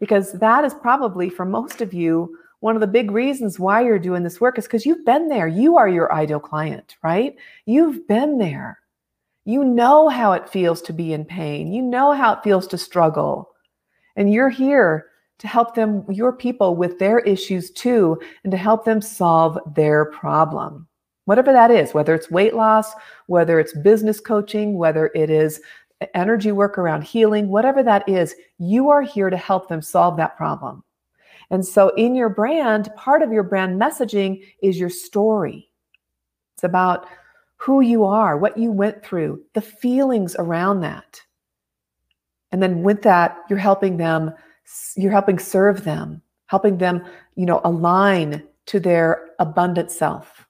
Because 0.00 0.32
that 0.32 0.64
is 0.64 0.74
probably 0.74 1.28
for 1.28 1.44
most 1.44 1.80
of 1.80 1.92
you 1.92 2.36
one 2.60 2.74
of 2.74 2.80
the 2.80 2.86
big 2.86 3.10
reasons 3.10 3.58
why 3.58 3.80
you're 3.82 3.98
doing 3.98 4.22
this 4.22 4.40
work 4.40 4.58
is 4.58 4.66
because 4.66 4.84
you've 4.84 5.04
been 5.04 5.28
there. 5.28 5.48
You 5.48 5.78
are 5.78 5.88
your 5.88 6.12
ideal 6.12 6.40
client, 6.40 6.96
right? 7.02 7.34
You've 7.64 8.06
been 8.06 8.38
there. 8.38 8.78
You 9.46 9.64
know 9.64 10.08
how 10.08 10.32
it 10.32 10.48
feels 10.48 10.82
to 10.82 10.92
be 10.92 11.14
in 11.14 11.24
pain. 11.24 11.72
You 11.72 11.80
know 11.80 12.12
how 12.12 12.34
it 12.34 12.44
feels 12.44 12.66
to 12.68 12.78
struggle. 12.78 13.50
And 14.14 14.30
you're 14.32 14.50
here 14.50 15.06
to 15.40 15.48
help 15.48 15.74
them, 15.74 16.04
your 16.08 16.32
people, 16.32 16.76
with 16.76 16.98
their 16.98 17.18
issues 17.20 17.70
too, 17.70 18.20
and 18.44 18.50
to 18.50 18.56
help 18.56 18.84
them 18.84 19.00
solve 19.00 19.58
their 19.74 20.04
problem. 20.06 20.86
Whatever 21.24 21.52
that 21.52 21.70
is, 21.70 21.94
whether 21.94 22.14
it's 22.14 22.30
weight 22.30 22.54
loss, 22.54 22.92
whether 23.26 23.58
it's 23.58 23.76
business 23.78 24.20
coaching, 24.20 24.76
whether 24.76 25.10
it 25.14 25.30
is 25.30 25.60
energy 26.14 26.52
work 26.52 26.78
around 26.78 27.02
healing, 27.02 27.48
whatever 27.48 27.82
that 27.82 28.08
is, 28.08 28.34
you 28.58 28.90
are 28.90 29.02
here 29.02 29.30
to 29.30 29.36
help 29.36 29.68
them 29.68 29.82
solve 29.82 30.16
that 30.16 30.36
problem. 30.36 30.82
And 31.50 31.66
so, 31.66 31.88
in 31.96 32.14
your 32.14 32.28
brand, 32.28 32.90
part 32.96 33.22
of 33.22 33.32
your 33.32 33.42
brand 33.42 33.80
messaging 33.80 34.44
is 34.62 34.78
your 34.78 34.90
story. 34.90 35.70
It's 36.54 36.64
about 36.64 37.06
who 37.56 37.80
you 37.80 38.04
are, 38.04 38.36
what 38.36 38.56
you 38.56 38.70
went 38.70 39.04
through, 39.04 39.42
the 39.54 39.60
feelings 39.60 40.36
around 40.38 40.80
that. 40.80 41.20
And 42.52 42.62
then 42.62 42.82
with 42.82 43.02
that, 43.02 43.38
you're 43.48 43.58
helping 43.58 43.96
them 43.96 44.32
you're 44.96 45.12
helping 45.12 45.38
serve 45.38 45.84
them, 45.84 46.22
helping 46.46 46.78
them, 46.78 47.04
you 47.36 47.46
know, 47.46 47.60
align 47.64 48.42
to 48.66 48.80
their 48.80 49.28
abundant 49.38 49.90
self. 49.90 50.46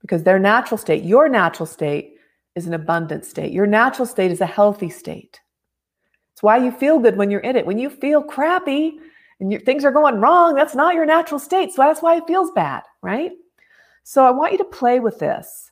Because 0.00 0.22
their 0.22 0.38
natural 0.38 0.78
state, 0.78 1.04
your 1.04 1.28
natural 1.28 1.66
state 1.66 2.14
is 2.54 2.66
an 2.66 2.74
abundant 2.74 3.24
state. 3.24 3.52
Your 3.52 3.66
natural 3.66 4.06
state 4.06 4.30
is 4.30 4.40
a 4.40 4.46
healthy 4.46 4.88
state. 4.88 5.40
It's 6.32 6.42
why 6.42 6.58
you 6.58 6.70
feel 6.70 6.98
good 6.98 7.16
when 7.16 7.30
you're 7.30 7.40
in 7.40 7.56
it. 7.56 7.66
When 7.66 7.78
you 7.78 7.90
feel 7.90 8.22
crappy 8.22 8.98
and 9.40 9.52
you, 9.52 9.58
things 9.58 9.84
are 9.84 9.90
going 9.90 10.20
wrong, 10.20 10.54
that's 10.54 10.74
not 10.74 10.94
your 10.94 11.06
natural 11.06 11.40
state. 11.40 11.72
So 11.72 11.82
that's 11.82 12.02
why 12.02 12.16
it 12.16 12.26
feels 12.26 12.50
bad, 12.52 12.82
right? 13.02 13.32
So 14.04 14.24
I 14.24 14.30
want 14.30 14.52
you 14.52 14.58
to 14.58 14.64
play 14.64 15.00
with 15.00 15.18
this. 15.18 15.70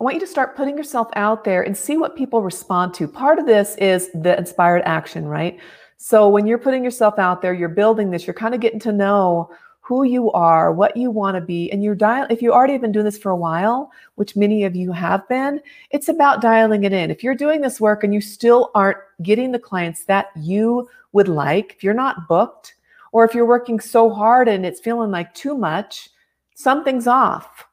I 0.00 0.04
want 0.04 0.14
you 0.14 0.20
to 0.20 0.26
start 0.26 0.56
putting 0.56 0.76
yourself 0.76 1.08
out 1.14 1.44
there 1.44 1.62
and 1.62 1.76
see 1.76 1.96
what 1.96 2.16
people 2.16 2.42
respond 2.42 2.94
to. 2.94 3.06
Part 3.06 3.38
of 3.38 3.46
this 3.46 3.76
is 3.76 4.10
the 4.12 4.36
inspired 4.36 4.82
action, 4.86 5.26
right? 5.26 5.58
So 6.02 6.30
when 6.30 6.46
you're 6.46 6.56
putting 6.56 6.82
yourself 6.82 7.18
out 7.18 7.42
there, 7.42 7.52
you're 7.52 7.68
building 7.68 8.10
this, 8.10 8.26
you're 8.26 8.32
kind 8.32 8.54
of 8.54 8.60
getting 8.62 8.80
to 8.80 8.90
know 8.90 9.50
who 9.80 10.04
you 10.04 10.32
are, 10.32 10.72
what 10.72 10.96
you 10.96 11.10
want 11.10 11.34
to 11.34 11.42
be, 11.42 11.70
and 11.70 11.84
you're 11.84 11.94
dial 11.94 12.26
if 12.30 12.40
you 12.40 12.54
already 12.54 12.72
have 12.72 12.80
been 12.80 12.90
doing 12.90 13.04
this 13.04 13.18
for 13.18 13.32
a 13.32 13.36
while, 13.36 13.92
which 14.14 14.34
many 14.34 14.64
of 14.64 14.74
you 14.74 14.92
have 14.92 15.28
been, 15.28 15.60
it's 15.90 16.08
about 16.08 16.40
dialing 16.40 16.84
it 16.84 16.94
in. 16.94 17.10
If 17.10 17.22
you're 17.22 17.34
doing 17.34 17.60
this 17.60 17.82
work 17.82 18.02
and 18.02 18.14
you 18.14 18.22
still 18.22 18.70
aren't 18.74 18.96
getting 19.22 19.52
the 19.52 19.58
clients 19.58 20.04
that 20.04 20.28
you 20.38 20.88
would 21.12 21.28
like, 21.28 21.74
if 21.76 21.84
you're 21.84 21.92
not 21.92 22.26
booked, 22.26 22.76
or 23.12 23.26
if 23.26 23.34
you're 23.34 23.44
working 23.44 23.78
so 23.78 24.08
hard 24.08 24.48
and 24.48 24.64
it's 24.64 24.80
feeling 24.80 25.10
like 25.10 25.34
too 25.34 25.54
much, 25.54 26.08
something's 26.54 27.06
off. 27.06 27.66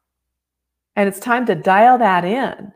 And 0.96 1.08
it's 1.08 1.18
time 1.18 1.46
to 1.46 1.54
dial 1.54 1.96
that 1.96 2.26
in. 2.26 2.74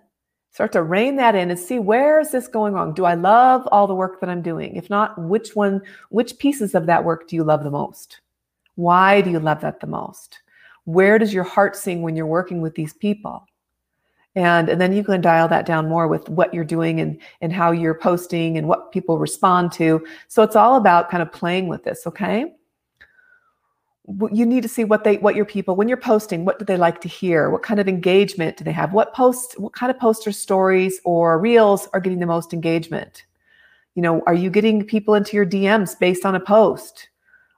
Start 0.53 0.73
to 0.73 0.83
rein 0.83 1.17
that 1.17 1.35
in 1.35 1.51
and 1.51 1.59
see 1.59 1.79
where 1.79 2.21
is 2.21 2.31
this 2.31 2.47
going 2.47 2.75
wrong? 2.75 2.93
Do 2.93 3.07
I 3.07 3.15
love 3.15 3.67
all 3.73 3.87
the 3.87 3.95
work 3.95 4.21
that 4.21 4.29
I'm 4.29 4.43
doing? 4.43 4.77
If 4.77 4.91
not, 4.91 5.19
which 5.19 5.57
one, 5.57 5.81
which 6.11 6.39
pieces 6.39 6.75
of 6.75 6.85
that 6.87 7.05
work 7.05 7.27
do 7.27 7.37
you 7.37 7.43
love 7.43 7.65
the 7.65 7.71
most? 7.71 8.21
Why 8.75 9.23
do 9.23 9.31
you 9.31 9.41
love 9.41 9.63
that 9.63 9.81
the 9.81 9.87
most? 9.87 10.41
Where 10.85 11.19
does 11.19 11.33
your 11.33 11.45
heart 11.45 11.75
sing 11.75 12.03
when 12.03 12.17
you're 12.17 12.27
working 12.27 12.61
with 12.61 12.75
these 12.75 12.93
people? 12.93 13.47
And, 14.35 14.69
and 14.69 14.79
then 14.79 14.93
you 14.93 15.03
can 15.03 15.23
dial 15.23 15.49
that 15.49 15.65
down 15.65 15.89
more 15.89 16.07
with 16.07 16.29
what 16.29 16.53
you're 16.53 16.65
doing 16.65 17.01
and, 17.01 17.19
and 17.41 17.53
how 17.53 17.71
you're 17.71 17.95
posting 17.95 18.59
and 18.59 18.69
what 18.69 18.93
people 18.93 19.19
respond 19.19 19.73
to. 19.73 20.07
So 20.29 20.43
it's 20.43 20.57
all 20.57 20.77
about 20.77 21.11
kind 21.11 21.23
of 21.23 21.33
playing 21.33 21.69
with 21.69 21.85
this, 21.85 22.07
okay? 22.07 22.53
You 24.33 24.47
need 24.47 24.63
to 24.63 24.69
see 24.69 24.85
what 24.85 25.05
they 25.05 25.17
what 25.19 25.37
your 25.37 25.45
people 25.45 25.77
when 25.77 25.89
you're 25.89 25.97
posting 25.97 26.45
what 26.45 26.59
do 26.59 26.65
they 26.65 26.77
like 26.77 27.01
to 27.03 27.09
hear? 27.09 27.51
What 27.51 27.63
kind 27.63 27.81
of 27.81 27.89
engagement 27.89 28.57
do 28.57 28.65
they 28.65 28.73
have? 28.73 28.93
What 28.93 29.15
posts 29.15 29.59
what 29.59 29.73
kind 29.73 29.91
of 29.91 29.99
poster 29.99 30.33
stories 30.33 31.01
or 31.05 31.39
reels 31.39 31.89
are 31.93 32.01
getting 32.01 32.21
the 32.21 32.27
most 32.27 32.53
engagement? 32.53 33.25
You 33.95 34.03
know 34.03 34.23
are 34.27 34.35
you 34.35 34.51
getting 34.51 34.85
people 34.85 35.15
into 35.15 35.37
your 35.37 35.47
dms 35.47 35.99
based 35.99 36.27
on 36.27 36.35
a 36.35 36.41
post? 36.41 37.09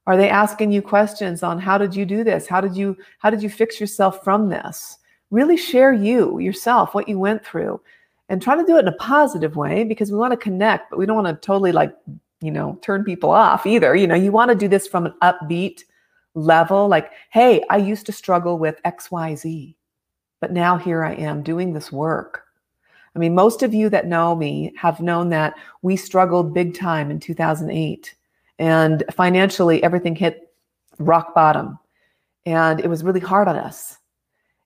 Are 0.07 0.17
they 0.17 0.29
asking 0.29 0.71
you 0.71 0.83
questions 0.83 1.43
on 1.43 1.59
how 1.59 1.79
did 1.79 1.95
you 1.97 2.05
do 2.05 2.25
this? 2.25 2.47
How 2.47 2.61
did 2.61 2.77
you 2.77 2.97
how 3.19 3.31
did 3.31 3.43
you 3.43 3.49
fix 3.49 3.81
yourself 3.81 4.23
from 4.23 4.49
this? 4.49 4.99
Really 5.31 5.57
share 5.57 5.93
you 5.93 6.39
yourself 6.39 6.95
what 6.95 7.09
you 7.09 7.19
went 7.19 7.45
through 7.45 7.81
and 8.29 8.41
try 8.41 8.57
to 8.57 8.65
do 8.65 8.77
it 8.77 8.81
in 8.81 8.89
a 8.89 8.97
positive 8.97 9.57
way 9.57 9.85
because 9.85 10.11
we 10.11 10.19
want 10.19 10.33
to 10.33 10.37
connect 10.37 10.91
but 10.91 10.99
we 10.99 11.07
don't 11.07 11.23
want 11.23 11.29
to 11.29 11.47
totally 11.47 11.73
like 11.73 11.95
you 12.41 12.51
know 12.51 12.79
turn 12.83 13.03
people 13.03 13.31
off 13.31 13.67
either. 13.67 13.97
You 13.97 14.07
know 14.07 14.15
you 14.15 14.31
want 14.31 14.51
to 14.51 14.55
do 14.55 14.69
this 14.69 14.87
from 14.87 15.07
an 15.07 15.15
upbeat 15.23 15.85
level 16.35 16.89
like 16.89 17.13
hey 17.31 17.63
i 17.71 17.77
used 17.77 18.07
to 18.07 18.13
struggle 18.13 18.59
with 18.59 18.83
xyz 18.83 19.75
but 20.41 20.53
now 20.53 20.77
here 20.77 21.05
i 21.05 21.15
am 21.15 21.43
doing 21.43 21.73
this 21.73 21.93
work. 21.93 22.43
I 23.15 23.21
mean 23.21 23.35
most 23.35 23.63
of 23.63 23.73
you 23.73 23.89
that 23.91 24.09
know 24.09 24.35
me 24.35 24.73
have 24.77 25.01
known 25.01 25.29
that 25.31 25.55
we 25.83 25.97
struggled 25.97 26.53
big 26.53 26.77
time 26.77 27.11
in 27.13 27.21
2008 27.21 28.15
and 28.59 29.05
financially 29.13 29.83
everything 29.85 30.17
hit 30.17 30.53
rock 30.99 31.35
bottom 31.35 31.79
and 32.47 32.81
it 32.81 32.89
was 32.89 33.05
really 33.05 33.21
hard 33.21 33.47
on 33.47 33.57
us 33.57 33.99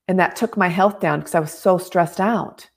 and 0.07 0.19
that 0.19 0.35
took 0.35 0.57
my 0.57 0.67
health 0.67 0.99
down 0.99 1.19
because 1.19 1.35
i 1.35 1.39
was 1.39 1.53
so 1.53 1.77
stressed 1.77 2.19
out 2.19 2.67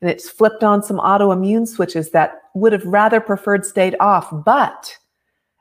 and 0.00 0.10
it's 0.10 0.30
flipped 0.30 0.64
on 0.64 0.82
some 0.82 0.98
autoimmune 0.98 1.68
switches 1.68 2.10
that 2.10 2.42
would 2.54 2.72
have 2.72 2.86
rather 2.86 3.20
preferred 3.20 3.66
stayed 3.66 3.96
off 4.00 4.28
but 4.44 4.96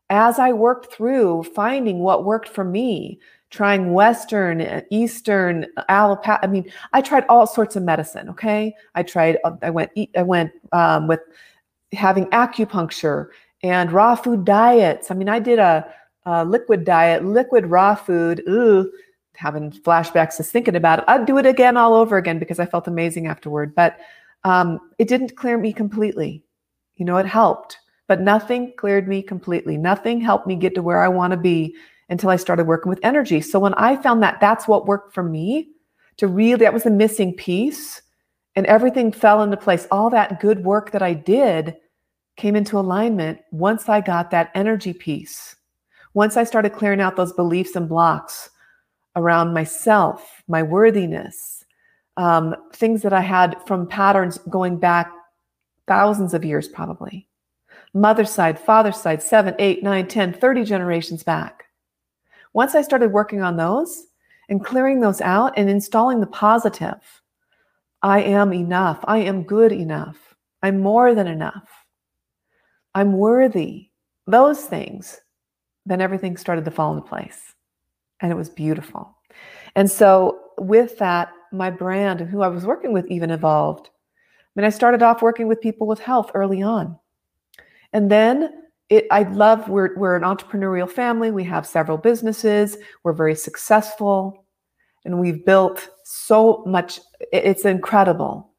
as 0.10 0.40
I 0.40 0.54
worked 0.54 0.94
through 0.94 1.44
finding 1.44 2.00
what 2.00 2.26
worked 2.26 2.50
for 2.50 2.64
me, 2.64 3.20
trying 3.50 3.94
Western, 3.94 4.84
Eastern, 4.90 5.66
allopathy. 5.90 6.40
I 6.44 6.48
mean, 6.48 6.72
I 6.94 7.02
tried 7.02 7.26
all 7.30 7.48
sorts 7.48 7.76
of 7.76 7.84
medicine. 7.84 8.30
Okay, 8.30 8.74
I 8.96 9.04
tried. 9.04 9.38
Uh, 9.44 9.56
I 9.62 9.70
went. 9.70 9.92
I 10.16 10.24
went 10.24 10.52
um, 10.72 11.08
with 11.08 11.22
having 11.94 12.26
acupuncture 12.28 13.28
and 13.64 13.92
raw 13.92 14.16
food 14.16 14.46
diets. 14.46 15.12
I 15.12 15.16
mean, 15.16 15.30
I 15.30 15.40
did 15.40 15.60
a, 15.60 15.88
a 16.26 16.46
liquid 16.46 16.86
diet, 16.86 17.26
liquid 17.26 17.66
raw 17.68 17.96
food. 17.96 18.44
Ooh, 18.48 18.92
having 19.36 19.72
flashbacks 19.72 20.38
just 20.38 20.52
thinking 20.52 20.76
about 20.76 21.00
it. 21.00 21.06
I'd 21.08 21.26
do 21.26 21.38
it 21.38 21.46
again 21.46 21.78
all 21.78 21.94
over 21.94 22.18
again 22.18 22.40
because 22.40 22.60
I 22.60 22.66
felt 22.66 22.88
amazing 22.88 23.28
afterward. 23.28 23.76
But 23.76 23.98
um, 24.44 24.80
it 24.98 25.08
didn't 25.08 25.36
clear 25.36 25.58
me 25.58 25.74
completely. 25.74 26.44
You 26.96 27.06
know, 27.06 27.18
it 27.18 27.26
helped 27.26 27.78
but 28.08 28.22
nothing 28.22 28.74
cleared 28.78 29.08
me 29.08 29.22
completely. 29.22 29.78
Nothing 29.78 30.22
helped 30.22 30.48
me 30.48 30.56
get 30.56 30.76
to 30.76 30.82
where 30.82 31.02
I 31.02 31.08
want 31.08 31.32
to 31.32 31.38
be 31.38 31.76
until 32.10 32.30
I 32.30 32.38
started 32.38 32.68
working 32.68 32.90
with 32.90 33.00
energy. 33.04 33.42
So 33.42 33.60
when 33.60 33.74
I 33.74 34.02
found 34.02 34.24
that 34.24 34.40
that's 34.40 34.68
what 34.68 34.86
worked 34.86 35.14
for 35.14 35.24
me, 35.24 35.70
to 36.18 36.28
really, 36.28 36.60
that 36.60 36.74
was 36.74 36.84
the 36.84 36.90
missing 36.90 37.34
piece, 37.34 38.02
and 38.56 38.66
everything 38.66 39.12
fell 39.12 39.44
into 39.44 39.58
place. 39.58 39.88
All 39.92 40.10
that 40.10 40.40
good 40.40 40.64
work 40.64 40.92
that 40.92 41.04
I 41.04 41.14
did 41.14 41.76
came 42.38 42.56
into 42.56 42.80
alignment 42.80 43.40
once 43.52 43.88
I 43.88 44.02
got 44.02 44.32
that 44.32 44.52
energy 44.56 44.94
piece. 44.94 45.56
Once 46.14 46.38
I 46.38 46.44
started 46.44 46.74
clearing 46.74 47.02
out 47.02 47.16
those 47.16 47.34
beliefs 47.34 47.76
and 47.76 47.88
blocks 47.88 48.50
around 49.16 49.54
myself, 49.54 50.44
my 50.48 50.64
worthiness, 50.64 51.66
um, 52.16 52.56
things 52.74 53.04
that 53.04 53.14
I 53.14 53.22
had 53.22 53.58
from 53.68 53.88
patterns 53.88 54.40
going 54.50 54.80
back 54.80 55.12
thousands 55.88 56.34
of 56.34 56.44
years, 56.44 56.68
probably 56.68 57.28
mother's 57.98 58.32
side, 58.32 58.60
father's 58.60 59.00
side, 59.00 59.22
seven, 59.22 59.56
eight, 59.60 59.84
nine, 59.84 60.08
10, 60.08 60.34
30 60.34 60.64
generations 60.64 61.24
back. 61.24 61.66
Once 62.54 62.76
I 62.76 62.82
started 62.82 63.12
working 63.12 63.42
on 63.42 63.58
those 63.58 64.06
and 64.50 64.64
clearing 64.64 65.00
those 65.00 65.22
out 65.22 65.54
and 65.58 65.70
installing 65.70 66.20
the 66.20 66.28
positive, 66.28 67.22
I 68.02 68.22
am 68.22 68.54
enough. 68.54 69.00
I 69.06 69.20
am 69.20 69.44
good 69.44 69.72
enough. 69.72 70.36
I'm 70.62 70.80
more 70.80 71.14
than 71.14 71.28
enough. 71.28 71.70
I'm 72.96 73.14
worthy. 73.14 73.90
Those 74.26 74.62
things, 74.62 75.20
then 75.86 76.02
everything 76.02 76.38
started 76.38 76.66
to 76.66 76.72
fall 76.72 76.96
into 76.96 77.08
place. 77.08 77.54
And 78.22 78.32
it 78.32 78.36
was 78.36 78.50
beautiful. 78.50 79.16
And 79.76 79.90
so, 79.90 80.40
with 80.58 80.98
that, 80.98 81.32
my 81.52 81.70
brand 81.70 82.22
and 82.22 82.30
who 82.30 82.42
I 82.42 82.48
was 82.48 82.66
working 82.66 82.92
with 82.92 83.10
even 83.12 83.30
evolved. 83.30 83.90
I 83.90 84.60
mean, 84.60 84.66
I 84.66 84.70
started 84.70 85.04
off 85.04 85.22
working 85.22 85.48
with 85.48 85.62
people 85.62 85.86
with 85.86 86.00
health 86.00 86.32
early 86.34 86.64
on. 86.64 86.98
And 87.94 88.12
then 88.12 88.64
it, 88.90 89.06
I 89.12 89.24
love, 89.24 89.68
we're, 89.70 89.98
we're 89.98 90.16
an 90.16 90.24
entrepreneurial 90.24 90.90
family. 90.90 91.32
We 91.32 91.44
have 91.46 91.68
several 91.68 91.98
businesses. 91.98 92.78
We're 93.04 93.14
very 93.14 93.36
successful. 93.36 94.46
And 95.06 95.20
we've 95.20 95.46
built 95.46 95.90
so 96.04 96.64
much. 96.66 97.00
It's 97.32 97.66
incredible 97.66 98.52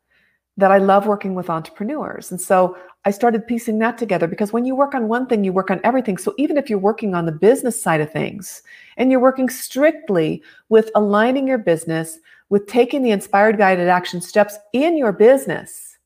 that 0.57 0.71
I 0.71 0.79
love 0.79 1.07
working 1.07 1.35
with 1.35 1.51
entrepreneurs. 1.51 2.31
And 2.31 2.41
so 2.41 2.77
I 3.05 3.11
started 3.11 3.47
piecing 3.47 3.79
that 3.79 3.97
together 3.97 4.27
because 4.27 4.53
when 4.53 4.65
you 4.65 4.75
work 4.75 4.95
on 4.95 5.09
one 5.09 5.27
thing, 5.27 5.45
you 5.45 5.53
work 5.53 5.71
on 5.71 5.81
everything. 5.85 6.19
So 6.19 6.35
even 6.37 6.57
if 6.57 6.69
you're 6.69 6.79
working 6.79 7.15
on 7.15 7.27
the 7.27 7.33
business 7.33 7.81
side 7.81 8.01
of 8.01 8.13
things 8.13 8.63
and 8.97 9.11
you're 9.11 9.21
working 9.21 9.49
strictly 9.49 10.43
with 10.69 10.91
aligning 10.95 11.47
your 11.47 11.59
business 11.59 12.19
with 12.51 12.67
taking 12.67 13.03
the 13.03 13.11
inspired 13.11 13.59
guided 13.59 13.89
action 13.89 14.21
steps 14.21 14.59
in 14.73 14.97
your 14.97 15.13
business 15.13 15.99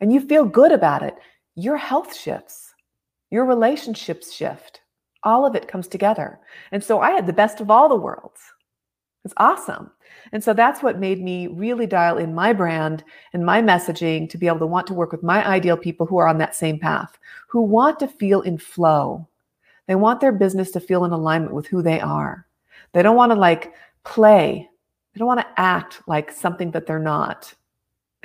and 0.00 0.12
you 0.12 0.20
feel 0.20 0.44
good 0.44 0.72
about 0.72 1.02
it, 1.02 1.14
your 1.56 1.78
health 1.78 2.14
shifts, 2.14 2.74
your 3.30 3.46
relationships 3.46 4.32
shift. 4.32 4.82
All 5.22 5.44
of 5.44 5.56
it 5.56 5.66
comes 5.66 5.88
together. 5.88 6.38
And 6.70 6.84
so 6.84 7.00
I 7.00 7.10
had 7.10 7.26
the 7.26 7.32
best 7.32 7.60
of 7.60 7.70
all 7.70 7.88
the 7.88 7.96
worlds. 7.96 8.40
It's 9.24 9.34
awesome. 9.38 9.90
And 10.32 10.44
so 10.44 10.52
that's 10.52 10.82
what 10.82 11.00
made 11.00 11.20
me 11.20 11.48
really 11.48 11.86
dial 11.86 12.18
in 12.18 12.34
my 12.34 12.52
brand 12.52 13.02
and 13.32 13.44
my 13.44 13.60
messaging 13.60 14.28
to 14.30 14.38
be 14.38 14.46
able 14.46 14.60
to 14.60 14.66
want 14.66 14.86
to 14.88 14.94
work 14.94 15.10
with 15.10 15.22
my 15.22 15.44
ideal 15.44 15.76
people 15.76 16.06
who 16.06 16.18
are 16.18 16.28
on 16.28 16.38
that 16.38 16.54
same 16.54 16.78
path, 16.78 17.18
who 17.48 17.62
want 17.62 17.98
to 18.00 18.06
feel 18.06 18.42
in 18.42 18.58
flow. 18.58 19.26
They 19.88 19.94
want 19.94 20.20
their 20.20 20.32
business 20.32 20.70
to 20.72 20.80
feel 20.80 21.04
in 21.04 21.12
alignment 21.12 21.54
with 21.54 21.66
who 21.66 21.82
they 21.82 22.00
are. 22.00 22.46
They 22.92 23.02
don't 23.02 23.16
want 23.16 23.32
to 23.32 23.38
like 23.38 23.74
play, 24.04 24.68
they 25.12 25.18
don't 25.18 25.26
want 25.26 25.40
to 25.40 25.60
act 25.60 26.02
like 26.06 26.30
something 26.30 26.70
that 26.72 26.86
they're 26.86 26.98
not. 26.98 27.52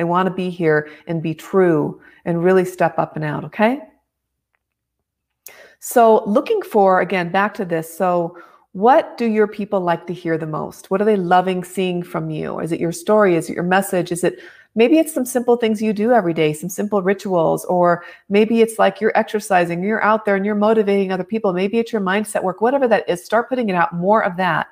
They 0.01 0.05
want 0.05 0.25
to 0.25 0.33
be 0.33 0.49
here 0.49 0.89
and 1.05 1.21
be 1.21 1.35
true 1.35 2.01
and 2.25 2.43
really 2.43 2.65
step 2.65 2.97
up 2.97 3.15
and 3.15 3.23
out, 3.23 3.45
okay? 3.45 3.81
So, 5.77 6.23
looking 6.25 6.63
for, 6.63 7.01
again, 7.01 7.31
back 7.31 7.53
to 7.53 7.65
this. 7.65 7.95
So, 7.95 8.35
what 8.71 9.15
do 9.15 9.27
your 9.27 9.45
people 9.45 9.79
like 9.79 10.07
to 10.07 10.13
hear 10.15 10.39
the 10.39 10.47
most? 10.47 10.89
What 10.89 11.03
are 11.03 11.05
they 11.05 11.17
loving 11.17 11.63
seeing 11.63 12.01
from 12.01 12.31
you? 12.31 12.59
Is 12.61 12.71
it 12.71 12.79
your 12.79 12.91
story? 12.91 13.35
Is 13.35 13.47
it 13.47 13.53
your 13.53 13.63
message? 13.63 14.11
Is 14.11 14.23
it 14.23 14.39
maybe 14.73 14.97
it's 14.97 15.13
some 15.13 15.23
simple 15.23 15.55
things 15.55 15.83
you 15.83 15.93
do 15.93 16.13
every 16.13 16.33
day, 16.33 16.51
some 16.51 16.69
simple 16.69 17.03
rituals, 17.03 17.63
or 17.65 18.03
maybe 18.27 18.61
it's 18.61 18.79
like 18.79 19.01
you're 19.01 19.15
exercising, 19.15 19.83
you're 19.83 20.03
out 20.03 20.25
there 20.25 20.35
and 20.35 20.47
you're 20.47 20.55
motivating 20.55 21.11
other 21.11 21.23
people. 21.23 21.53
Maybe 21.53 21.77
it's 21.77 21.93
your 21.93 22.01
mindset 22.01 22.41
work, 22.41 22.59
whatever 22.59 22.87
that 22.87 23.07
is. 23.07 23.23
Start 23.23 23.49
putting 23.49 23.69
it 23.69 23.75
out 23.75 23.93
more 23.93 24.23
of 24.23 24.35
that 24.37 24.65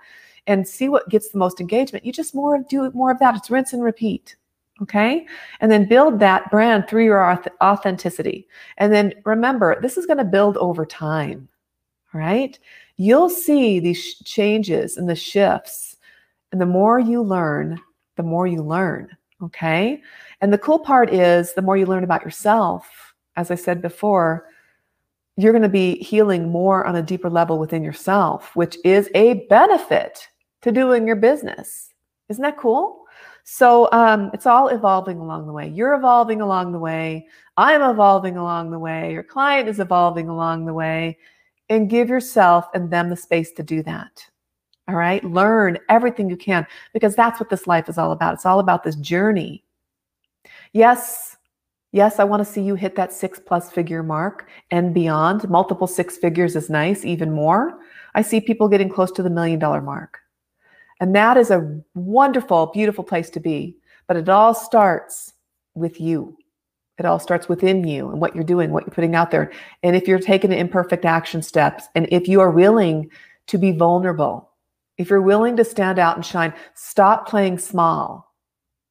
and 0.48 0.68
see 0.68 0.90
what 0.90 1.08
gets 1.08 1.30
the 1.30 1.38
most 1.38 1.62
engagement. 1.62 2.04
You 2.04 2.12
just 2.12 2.34
more 2.34 2.66
do 2.68 2.90
more 2.96 3.12
of 3.12 3.20
that. 3.20 3.36
It's 3.36 3.52
rinse 3.52 3.74
and 3.74 3.84
repeat. 3.84 4.36
Okay. 4.82 5.28
And 5.60 5.72
then 5.72 5.90
build 5.90 6.20
that 6.20 6.50
brand 6.50 6.88
through 6.88 7.04
your 7.04 7.40
authenticity. 7.62 8.48
And 8.78 8.94
then 8.94 9.14
remember, 9.26 9.80
this 9.82 9.98
is 9.98 10.06
going 10.06 10.18
to 10.20 10.24
build 10.24 10.58
over 10.58 10.86
time. 10.86 11.50
Right 12.14 12.58
you'll 13.00 13.30
see 13.30 13.80
these 13.80 14.16
changes 14.26 14.98
and 14.98 15.10
the 15.10 15.16
shifts. 15.16 15.96
And 16.52 16.60
the 16.60 16.66
more 16.66 17.00
you 17.00 17.24
learn, 17.24 17.80
the 18.18 18.24
more 18.24 18.46
you 18.46 18.62
learn. 18.62 19.16
Okay. 19.42 20.02
And 20.42 20.52
the 20.52 20.58
cool 20.58 20.80
part 20.80 21.12
is 21.14 21.54
the 21.54 21.62
more 21.62 21.78
you 21.78 21.86
learn 21.86 22.04
about 22.04 22.26
yourself, 22.26 23.16
as 23.38 23.52
I 23.52 23.56
said 23.56 23.82
before, 23.82 24.50
you're 25.38 25.54
going 25.54 25.64
to 25.64 25.70
be 25.70 25.96
healing 26.04 26.50
more 26.50 26.86
on 26.86 26.98
a 26.98 27.02
deeper 27.02 27.30
level 27.30 27.58
within 27.58 27.84
yourself, 27.84 28.54
which 28.54 28.78
is 28.84 29.10
a 29.16 29.46
benefit 29.48 30.28
to 30.62 30.72
doing 30.74 31.08
your 31.08 31.16
business. 31.16 31.94
Isn't 32.28 32.44
that 32.44 32.58
cool? 32.58 32.99
So 33.52 33.90
um, 33.92 34.30
it's 34.32 34.46
all 34.46 34.68
evolving 34.68 35.18
along 35.18 35.48
the 35.48 35.52
way. 35.52 35.70
You're 35.70 35.96
evolving 35.96 36.40
along 36.40 36.72
the 36.72 36.78
way. 36.78 37.28
I'm 37.58 37.82
evolving 37.82 38.38
along 38.38 38.70
the 38.70 38.78
way. 38.78 39.12
Your 39.12 39.24
client 39.24 39.68
is 39.68 39.80
evolving 39.80 40.30
along 40.30 40.68
the 40.68 40.74
way 40.74 41.18
and 41.68 41.90
give 41.90 42.10
yourself 42.10 42.68
and 42.76 42.92
them 42.92 43.10
the 43.10 43.16
space 43.16 43.52
to 43.54 43.64
do 43.64 43.82
that. 43.82 44.24
All 44.88 44.94
right. 44.94 45.24
Learn 45.24 45.80
everything 45.90 46.30
you 46.30 46.38
can 46.38 46.68
because 46.94 47.16
that's 47.16 47.40
what 47.40 47.50
this 47.50 47.66
life 47.66 47.90
is 47.90 47.98
all 47.98 48.12
about. 48.12 48.36
It's 48.36 48.46
all 48.46 48.60
about 48.60 48.84
this 48.84 48.96
journey. 48.98 49.64
Yes. 50.72 51.36
Yes, 51.92 52.20
I 52.20 52.26
want 52.26 52.42
to 52.42 52.46
see 52.46 52.62
you 52.62 52.76
hit 52.76 52.96
that 52.98 53.12
six 53.12 53.40
plus 53.44 53.72
figure 53.72 54.04
mark 54.04 54.48
and 54.70 54.94
beyond. 54.94 55.50
Multiple 55.50 55.88
six 55.88 56.18
figures 56.18 56.56
is 56.56 56.70
nice, 56.70 57.04
even 57.04 57.32
more. 57.32 57.80
I 58.14 58.22
see 58.22 58.42
people 58.42 58.70
getting 58.70 58.90
close 58.90 59.12
to 59.14 59.24
the 59.24 59.30
million 59.32 59.58
dollar 59.58 59.82
mark. 59.82 60.20
And 61.00 61.16
that 61.16 61.38
is 61.38 61.52
a 61.52 61.82
wonderful, 61.96 62.68
beautiful 62.68 63.04
place 63.04 63.30
to 63.32 63.40
be. 63.40 63.78
But 64.08 64.18
it 64.18 64.30
all 64.30 64.54
starts 64.54 65.34
with 65.76 66.02
you. 66.02 66.38
It 66.98 67.06
all 67.06 67.20
starts 67.20 67.48
within 67.48 67.88
you 67.88 68.10
and 68.10 68.20
what 68.20 68.36
you're 68.36 68.44
doing, 68.44 68.72
what 68.72 68.86
you're 68.86 68.94
putting 68.94 69.16
out 69.16 69.32
there. 69.32 69.52
And 69.84 69.96
if 69.96 70.08
you're 70.08 70.20
taking 70.20 70.52
imperfect 70.52 71.06
action 71.06 71.42
steps, 71.42 71.88
and 71.96 72.08
if 72.12 72.28
you 72.28 72.42
are 72.42 72.52
willing 72.52 73.10
to 73.48 73.58
be 73.58 73.72
vulnerable, 73.72 74.50
if 74.98 75.10
you're 75.10 75.22
willing 75.22 75.56
to 75.56 75.64
stand 75.64 75.98
out 75.98 76.18
and 76.18 76.26
shine, 76.26 76.54
stop 76.74 77.28
playing 77.28 77.58
small 77.58 78.36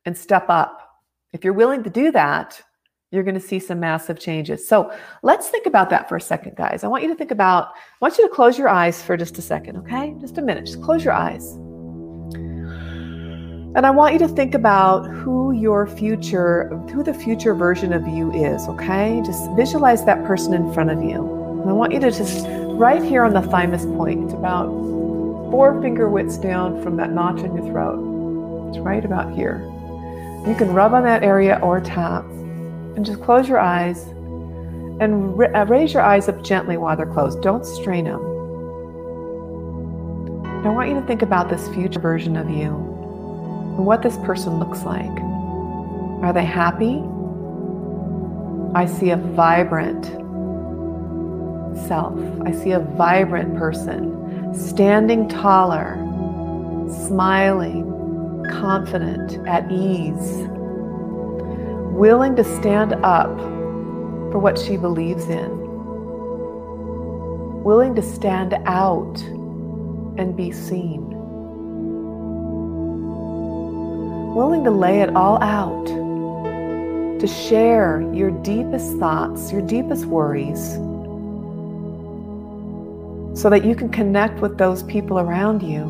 and 0.06 0.16
step 0.16 0.46
up. 0.48 1.02
If 1.34 1.44
you're 1.44 1.52
willing 1.52 1.82
to 1.82 1.90
do 1.90 2.10
that, 2.12 2.62
you're 3.10 3.22
going 3.22 3.34
to 3.34 3.40
see 3.40 3.58
some 3.58 3.80
massive 3.80 4.18
changes. 4.18 4.66
So 4.66 4.90
let's 5.22 5.48
think 5.48 5.66
about 5.66 5.90
that 5.90 6.08
for 6.08 6.16
a 6.16 6.20
second, 6.20 6.56
guys. 6.56 6.84
I 6.84 6.88
want 6.88 7.02
you 7.02 7.10
to 7.10 7.14
think 7.14 7.30
about, 7.30 7.68
I 7.68 7.96
want 8.00 8.16
you 8.16 8.26
to 8.26 8.34
close 8.34 8.58
your 8.58 8.68
eyes 8.70 9.02
for 9.02 9.18
just 9.18 9.36
a 9.36 9.42
second, 9.42 9.76
okay? 9.78 10.14
Just 10.20 10.38
a 10.38 10.42
minute. 10.42 10.64
Just 10.64 10.82
close 10.82 11.04
your 11.04 11.14
eyes. 11.14 11.58
And 13.76 13.84
I 13.84 13.90
want 13.90 14.14
you 14.14 14.18
to 14.20 14.28
think 14.28 14.54
about 14.54 15.06
who 15.06 15.52
your 15.52 15.86
future, 15.86 16.68
who 16.90 17.02
the 17.02 17.12
future 17.12 17.54
version 17.54 17.92
of 17.92 18.08
you 18.08 18.32
is, 18.32 18.66
okay? 18.66 19.20
Just 19.26 19.50
visualize 19.56 20.06
that 20.06 20.24
person 20.24 20.54
in 20.54 20.72
front 20.72 20.90
of 20.90 21.02
you. 21.02 21.60
And 21.60 21.68
I 21.68 21.74
want 21.74 21.92
you 21.92 22.00
to 22.00 22.10
just, 22.10 22.46
right 22.48 23.02
here 23.02 23.24
on 23.24 23.34
the 23.34 23.42
thymus 23.42 23.84
point, 23.84 24.24
it's 24.24 24.32
about 24.32 24.68
four 25.50 25.80
finger 25.82 26.08
widths 26.08 26.38
down 26.38 26.82
from 26.82 26.96
that 26.96 27.12
notch 27.12 27.40
in 27.40 27.54
your 27.54 27.66
throat. 27.66 28.70
It's 28.70 28.78
right 28.78 29.04
about 29.04 29.34
here. 29.34 29.58
You 30.46 30.54
can 30.56 30.72
rub 30.72 30.94
on 30.94 31.02
that 31.02 31.22
area 31.22 31.60
or 31.62 31.78
tap. 31.82 32.24
And 32.24 33.04
just 33.04 33.20
close 33.22 33.50
your 33.50 33.60
eyes 33.60 34.02
and 35.00 35.40
uh, 35.54 35.66
raise 35.68 35.92
your 35.92 36.02
eyes 36.02 36.26
up 36.26 36.42
gently 36.42 36.78
while 36.78 36.96
they're 36.96 37.06
closed. 37.06 37.42
Don't 37.42 37.66
strain 37.66 38.06
them. 38.06 38.20
I 40.66 40.70
want 40.70 40.88
you 40.88 40.94
to 40.94 41.06
think 41.06 41.20
about 41.20 41.50
this 41.50 41.68
future 41.68 42.00
version 42.00 42.36
of 42.36 42.48
you 42.48 42.87
what 43.84 44.02
this 44.02 44.16
person 44.18 44.58
looks 44.58 44.82
like. 44.82 45.20
Are 46.22 46.32
they 46.32 46.44
happy? 46.44 47.02
I 48.74 48.86
see 48.86 49.10
a 49.10 49.16
vibrant 49.16 50.06
self. 51.86 52.18
I 52.44 52.52
see 52.52 52.72
a 52.72 52.80
vibrant 52.80 53.56
person 53.56 54.54
standing 54.54 55.28
taller, 55.28 55.96
smiling, 57.06 57.84
confident, 58.50 59.38
at 59.46 59.70
ease, 59.70 60.46
willing 61.92 62.34
to 62.36 62.44
stand 62.44 62.94
up 63.04 63.36
for 64.30 64.38
what 64.38 64.58
she 64.58 64.76
believes 64.76 65.28
in, 65.28 65.50
willing 67.62 67.94
to 67.94 68.02
stand 68.02 68.54
out 68.64 69.18
and 70.18 70.36
be 70.36 70.50
seen. 70.50 71.07
Willing 74.38 74.62
to 74.62 74.70
lay 74.70 75.00
it 75.00 75.16
all 75.16 75.42
out, 75.42 75.86
to 77.18 77.26
share 77.26 78.00
your 78.14 78.30
deepest 78.30 78.96
thoughts, 78.98 79.50
your 79.50 79.60
deepest 79.62 80.04
worries, 80.04 80.74
so 83.36 83.50
that 83.50 83.64
you 83.64 83.74
can 83.74 83.88
connect 83.88 84.38
with 84.38 84.56
those 84.56 84.84
people 84.84 85.18
around 85.18 85.60
you 85.60 85.82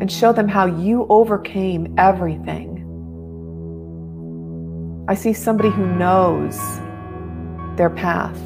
and 0.00 0.10
show 0.10 0.32
them 0.32 0.48
how 0.48 0.64
you 0.64 1.06
overcame 1.10 1.94
everything. 1.98 2.70
I 5.06 5.14
see 5.14 5.34
somebody 5.34 5.68
who 5.68 5.84
knows 5.84 6.58
their 7.76 7.90
path. 7.90 8.40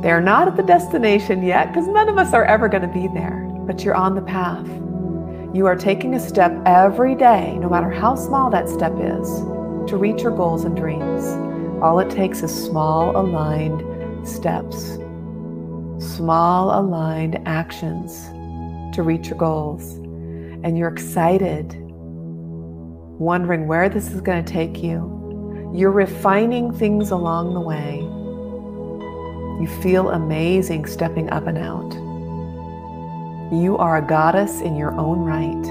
They're 0.00 0.20
not 0.20 0.46
at 0.46 0.56
the 0.56 0.62
destination 0.62 1.42
yet 1.42 1.72
because 1.72 1.88
none 1.88 2.08
of 2.08 2.18
us 2.18 2.32
are 2.32 2.44
ever 2.44 2.68
going 2.68 2.82
to 2.82 2.94
be 2.94 3.08
there, 3.08 3.50
but 3.66 3.82
you're 3.82 3.96
on 3.96 4.14
the 4.14 4.22
path. 4.22 4.83
You 5.54 5.66
are 5.66 5.76
taking 5.76 6.16
a 6.16 6.18
step 6.18 6.52
every 6.66 7.14
day, 7.14 7.56
no 7.60 7.68
matter 7.68 7.88
how 7.88 8.16
small 8.16 8.50
that 8.50 8.68
step 8.68 8.92
is, 8.98 9.38
to 9.88 9.96
reach 9.96 10.22
your 10.22 10.36
goals 10.36 10.64
and 10.64 10.76
dreams. 10.76 11.24
All 11.80 12.00
it 12.00 12.10
takes 12.10 12.42
is 12.42 12.52
small, 12.52 13.16
aligned 13.16 14.26
steps, 14.26 14.98
small, 16.04 16.76
aligned 16.76 17.40
actions 17.46 18.24
to 18.96 19.04
reach 19.04 19.28
your 19.28 19.38
goals. 19.38 19.94
And 20.64 20.76
you're 20.76 20.88
excited, 20.88 21.72
wondering 23.20 23.68
where 23.68 23.88
this 23.88 24.10
is 24.10 24.20
going 24.20 24.44
to 24.44 24.52
take 24.52 24.82
you. 24.82 25.72
You're 25.72 25.92
refining 25.92 26.72
things 26.72 27.12
along 27.12 27.54
the 27.54 27.60
way. 27.60 27.98
You 29.62 29.68
feel 29.80 30.10
amazing 30.10 30.86
stepping 30.86 31.30
up 31.30 31.46
and 31.46 31.58
out. 31.58 32.03
You 33.62 33.76
are 33.78 33.98
a 33.98 34.02
goddess 34.02 34.60
in 34.60 34.74
your 34.74 34.92
own 34.98 35.20
right, 35.20 35.66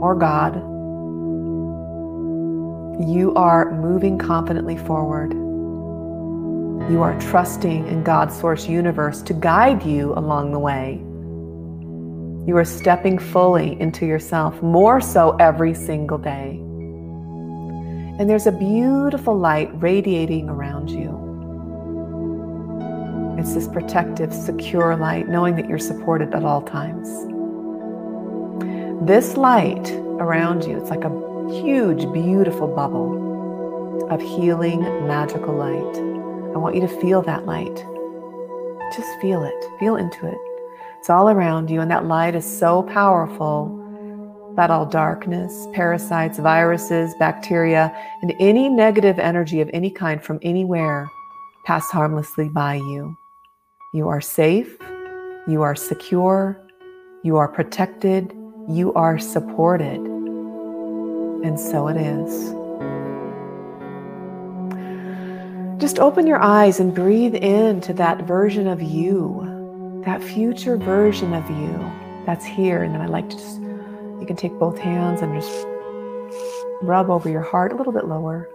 or 0.00 0.14
God. 0.14 0.54
You 3.10 3.32
are 3.34 3.72
moving 3.72 4.18
confidently 4.18 4.76
forward. 4.76 5.32
You 6.92 7.02
are 7.02 7.18
trusting 7.18 7.88
in 7.88 8.04
God's 8.04 8.38
source 8.38 8.68
universe 8.68 9.20
to 9.22 9.34
guide 9.34 9.84
you 9.84 10.12
along 10.14 10.52
the 10.52 10.60
way. 10.60 11.00
You 12.46 12.56
are 12.56 12.64
stepping 12.64 13.18
fully 13.18 13.80
into 13.80 14.06
yourself, 14.06 14.62
more 14.62 15.00
so 15.00 15.34
every 15.38 15.74
single 15.74 16.18
day. 16.18 16.60
And 18.20 18.30
there's 18.30 18.46
a 18.46 18.52
beautiful 18.52 19.36
light 19.36 19.70
radiating 19.82 20.48
around 20.48 20.88
you. 20.88 21.23
It's 23.38 23.54
this 23.54 23.68
protective, 23.68 24.32
secure 24.32 24.96
light, 24.96 25.28
knowing 25.28 25.56
that 25.56 25.68
you're 25.68 25.78
supported 25.78 26.34
at 26.34 26.44
all 26.44 26.62
times. 26.62 27.08
This 29.06 29.36
light 29.36 29.90
around 30.20 30.64
you, 30.64 30.78
it's 30.78 30.88
like 30.88 31.04
a 31.04 31.10
huge, 31.50 32.10
beautiful 32.12 32.68
bubble 32.68 34.08
of 34.08 34.20
healing, 34.20 34.80
magical 35.06 35.54
light. 35.54 35.96
I 36.54 36.58
want 36.58 36.74
you 36.74 36.80
to 36.82 37.00
feel 37.00 37.20
that 37.22 37.44
light. 37.44 37.74
Just 38.94 39.20
feel 39.20 39.42
it, 39.44 39.64
feel 39.80 39.96
into 39.96 40.26
it. 40.26 40.38
It's 40.98 41.10
all 41.10 41.28
around 41.28 41.68
you, 41.70 41.80
and 41.80 41.90
that 41.90 42.06
light 42.06 42.34
is 42.34 42.46
so 42.46 42.82
powerful 42.84 43.80
that 44.56 44.70
all 44.70 44.86
darkness, 44.86 45.66
parasites, 45.72 46.38
viruses, 46.38 47.12
bacteria, 47.18 47.94
and 48.22 48.32
any 48.38 48.68
negative 48.68 49.18
energy 49.18 49.60
of 49.60 49.68
any 49.74 49.90
kind 49.90 50.22
from 50.22 50.38
anywhere 50.42 51.08
pass 51.66 51.90
harmlessly 51.90 52.48
by 52.48 52.76
you. 52.76 53.16
You 53.94 54.08
are 54.08 54.20
safe, 54.20 54.76
you 55.48 55.62
are 55.62 55.74
secure, 55.74 56.60
you 57.22 57.36
are 57.36 57.48
protected, 57.48 58.32
you 58.68 58.92
are 58.94 59.18
supported. 59.18 60.00
And 61.44 61.58
so 61.58 61.88
it 61.88 61.96
is. 61.96 62.52
Just 65.80 65.98
open 65.98 66.26
your 66.26 66.42
eyes 66.42 66.80
and 66.80 66.94
breathe 66.94 67.34
into 67.34 67.94
that 67.94 68.26
version 68.26 68.66
of 68.66 68.82
you 68.82 69.54
that 70.04 70.22
future 70.22 70.76
version 70.76 71.32
of 71.32 71.48
you 71.48 71.92
that's 72.26 72.44
here. 72.44 72.82
And 72.82 72.94
then 72.94 73.00
I 73.00 73.06
like 73.06 73.28
to 73.30 73.36
just, 73.36 73.60
you 73.60 74.24
can 74.26 74.36
take 74.36 74.52
both 74.58 74.78
hands 74.78 75.22
and 75.22 75.40
just 75.40 75.66
rub 76.82 77.10
over 77.10 77.28
your 77.28 77.42
heart 77.42 77.72
a 77.72 77.76
little 77.76 77.92
bit 77.92 78.06
lower. 78.06 78.48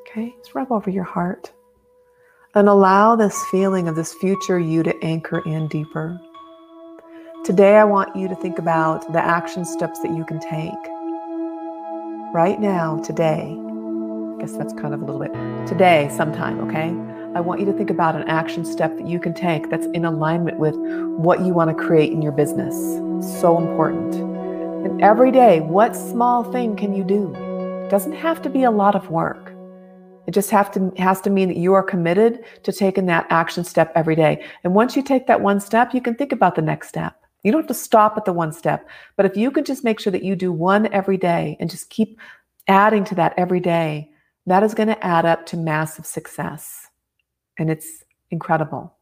Okay, 0.00 0.34
just 0.38 0.54
rub 0.54 0.72
over 0.72 0.90
your 0.90 1.04
heart. 1.04 1.52
And 2.58 2.68
allow 2.68 3.14
this 3.14 3.40
feeling 3.52 3.86
of 3.86 3.94
this 3.94 4.12
future 4.12 4.58
you 4.58 4.82
to 4.82 5.04
anchor 5.04 5.38
in 5.46 5.68
deeper. 5.68 6.20
Today, 7.44 7.76
I 7.76 7.84
want 7.84 8.16
you 8.16 8.26
to 8.26 8.34
think 8.34 8.58
about 8.58 9.12
the 9.12 9.24
action 9.24 9.64
steps 9.64 10.00
that 10.00 10.10
you 10.10 10.24
can 10.24 10.40
take 10.40 10.74
right 12.34 12.58
now, 12.60 13.00
today. 13.04 13.56
I 13.56 14.40
guess 14.40 14.56
that's 14.56 14.72
kind 14.72 14.92
of 14.92 15.02
a 15.02 15.04
little 15.04 15.20
bit 15.20 15.32
today, 15.68 16.10
sometime, 16.16 16.58
okay? 16.68 16.88
I 17.38 17.40
want 17.40 17.60
you 17.60 17.66
to 17.66 17.72
think 17.72 17.90
about 17.90 18.16
an 18.16 18.28
action 18.28 18.64
step 18.64 18.96
that 18.96 19.06
you 19.06 19.20
can 19.20 19.34
take 19.34 19.70
that's 19.70 19.86
in 19.94 20.04
alignment 20.04 20.58
with 20.58 20.74
what 21.16 21.42
you 21.42 21.54
want 21.54 21.70
to 21.70 21.76
create 21.80 22.10
in 22.10 22.20
your 22.20 22.32
business. 22.32 22.74
So 23.40 23.56
important. 23.56 24.16
And 24.84 25.00
every 25.00 25.30
day, 25.30 25.60
what 25.60 25.94
small 25.94 26.42
thing 26.42 26.74
can 26.74 26.92
you 26.92 27.04
do? 27.04 27.32
It 27.84 27.88
doesn't 27.88 28.14
have 28.14 28.42
to 28.42 28.50
be 28.50 28.64
a 28.64 28.70
lot 28.72 28.96
of 28.96 29.10
work. 29.10 29.47
It 30.28 30.34
just 30.34 30.50
have 30.50 30.70
to 30.72 30.92
has 30.98 31.22
to 31.22 31.30
mean 31.30 31.48
that 31.48 31.56
you 31.56 31.72
are 31.72 31.82
committed 31.82 32.44
to 32.64 32.70
taking 32.70 33.06
that 33.06 33.26
action 33.30 33.64
step 33.64 33.90
every 33.94 34.14
day. 34.14 34.44
And 34.62 34.74
once 34.74 34.94
you 34.94 35.02
take 35.02 35.26
that 35.26 35.40
one 35.40 35.58
step, 35.58 35.94
you 35.94 36.02
can 36.02 36.14
think 36.16 36.32
about 36.32 36.54
the 36.54 36.60
next 36.60 36.88
step. 36.88 37.18
You 37.42 37.50
don't 37.50 37.62
have 37.62 37.68
to 37.68 37.72
stop 37.74 38.18
at 38.18 38.26
the 38.26 38.34
one 38.34 38.52
step, 38.52 38.86
but 39.16 39.24
if 39.24 39.38
you 39.38 39.50
can 39.50 39.64
just 39.64 39.84
make 39.84 39.98
sure 39.98 40.10
that 40.10 40.22
you 40.22 40.36
do 40.36 40.52
one 40.52 40.92
every 40.92 41.16
day 41.16 41.56
and 41.60 41.70
just 41.70 41.88
keep 41.88 42.20
adding 42.66 43.04
to 43.04 43.14
that 43.14 43.32
every 43.38 43.58
day, 43.58 44.10
that 44.44 44.62
is 44.62 44.74
going 44.74 44.88
to 44.88 45.02
add 45.02 45.24
up 45.24 45.46
to 45.46 45.56
massive 45.56 46.04
success 46.04 46.88
and 47.56 47.70
it's 47.70 48.04
incredible. 48.30 48.94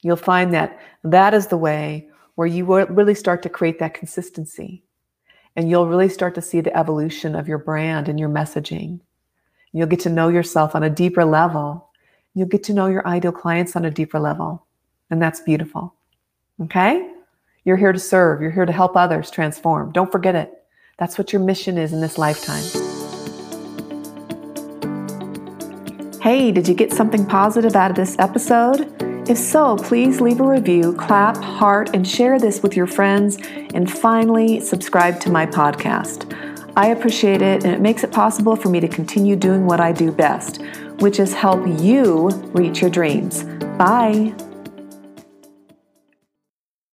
You'll 0.00 0.16
find 0.16 0.54
that 0.54 0.80
that 1.04 1.34
is 1.34 1.48
the 1.48 1.58
way 1.58 2.08
where 2.36 2.46
you 2.46 2.64
will 2.64 2.86
really 2.86 3.14
start 3.14 3.42
to 3.42 3.50
create 3.50 3.80
that 3.80 3.92
consistency. 3.92 4.82
And 5.56 5.68
you'll 5.68 5.88
really 5.88 6.08
start 6.08 6.34
to 6.36 6.42
see 6.42 6.62
the 6.62 6.74
evolution 6.74 7.34
of 7.34 7.48
your 7.48 7.58
brand 7.58 8.08
and 8.08 8.18
your 8.18 8.30
messaging. 8.30 9.00
You'll 9.72 9.86
get 9.86 10.00
to 10.00 10.10
know 10.10 10.28
yourself 10.28 10.74
on 10.74 10.82
a 10.82 10.90
deeper 10.90 11.24
level. 11.24 11.88
You'll 12.34 12.48
get 12.48 12.62
to 12.64 12.72
know 12.72 12.86
your 12.86 13.06
ideal 13.06 13.32
clients 13.32 13.76
on 13.76 13.84
a 13.84 13.90
deeper 13.90 14.18
level. 14.18 14.66
And 15.10 15.20
that's 15.20 15.40
beautiful. 15.40 15.94
Okay? 16.62 17.10
You're 17.64 17.76
here 17.76 17.92
to 17.92 17.98
serve, 17.98 18.40
you're 18.40 18.50
here 18.50 18.66
to 18.66 18.72
help 18.72 18.96
others 18.96 19.30
transform. 19.30 19.92
Don't 19.92 20.10
forget 20.10 20.34
it. 20.34 20.52
That's 20.98 21.18
what 21.18 21.32
your 21.32 21.42
mission 21.42 21.76
is 21.76 21.92
in 21.92 22.00
this 22.00 22.16
lifetime. 22.18 22.64
Hey, 26.20 26.50
did 26.50 26.66
you 26.66 26.74
get 26.74 26.92
something 26.92 27.24
positive 27.26 27.76
out 27.76 27.90
of 27.90 27.96
this 27.96 28.18
episode? 28.18 28.92
If 29.28 29.36
so, 29.36 29.76
please 29.76 30.20
leave 30.22 30.40
a 30.40 30.48
review, 30.48 30.94
clap, 30.94 31.36
heart, 31.36 31.90
and 31.94 32.08
share 32.08 32.38
this 32.38 32.62
with 32.62 32.74
your 32.74 32.86
friends. 32.86 33.36
And 33.74 33.90
finally, 33.90 34.60
subscribe 34.60 35.20
to 35.20 35.30
my 35.30 35.44
podcast. 35.44 36.47
I 36.78 36.90
appreciate 36.90 37.42
it, 37.42 37.64
and 37.64 37.74
it 37.74 37.80
makes 37.80 38.04
it 38.04 38.12
possible 38.12 38.54
for 38.54 38.68
me 38.68 38.78
to 38.78 38.86
continue 38.86 39.34
doing 39.34 39.66
what 39.66 39.80
I 39.80 39.90
do 39.90 40.12
best, 40.12 40.62
which 41.00 41.18
is 41.18 41.34
help 41.34 41.60
you 41.80 42.28
reach 42.52 42.80
your 42.80 42.88
dreams. 42.88 43.42
Bye. 43.76 44.32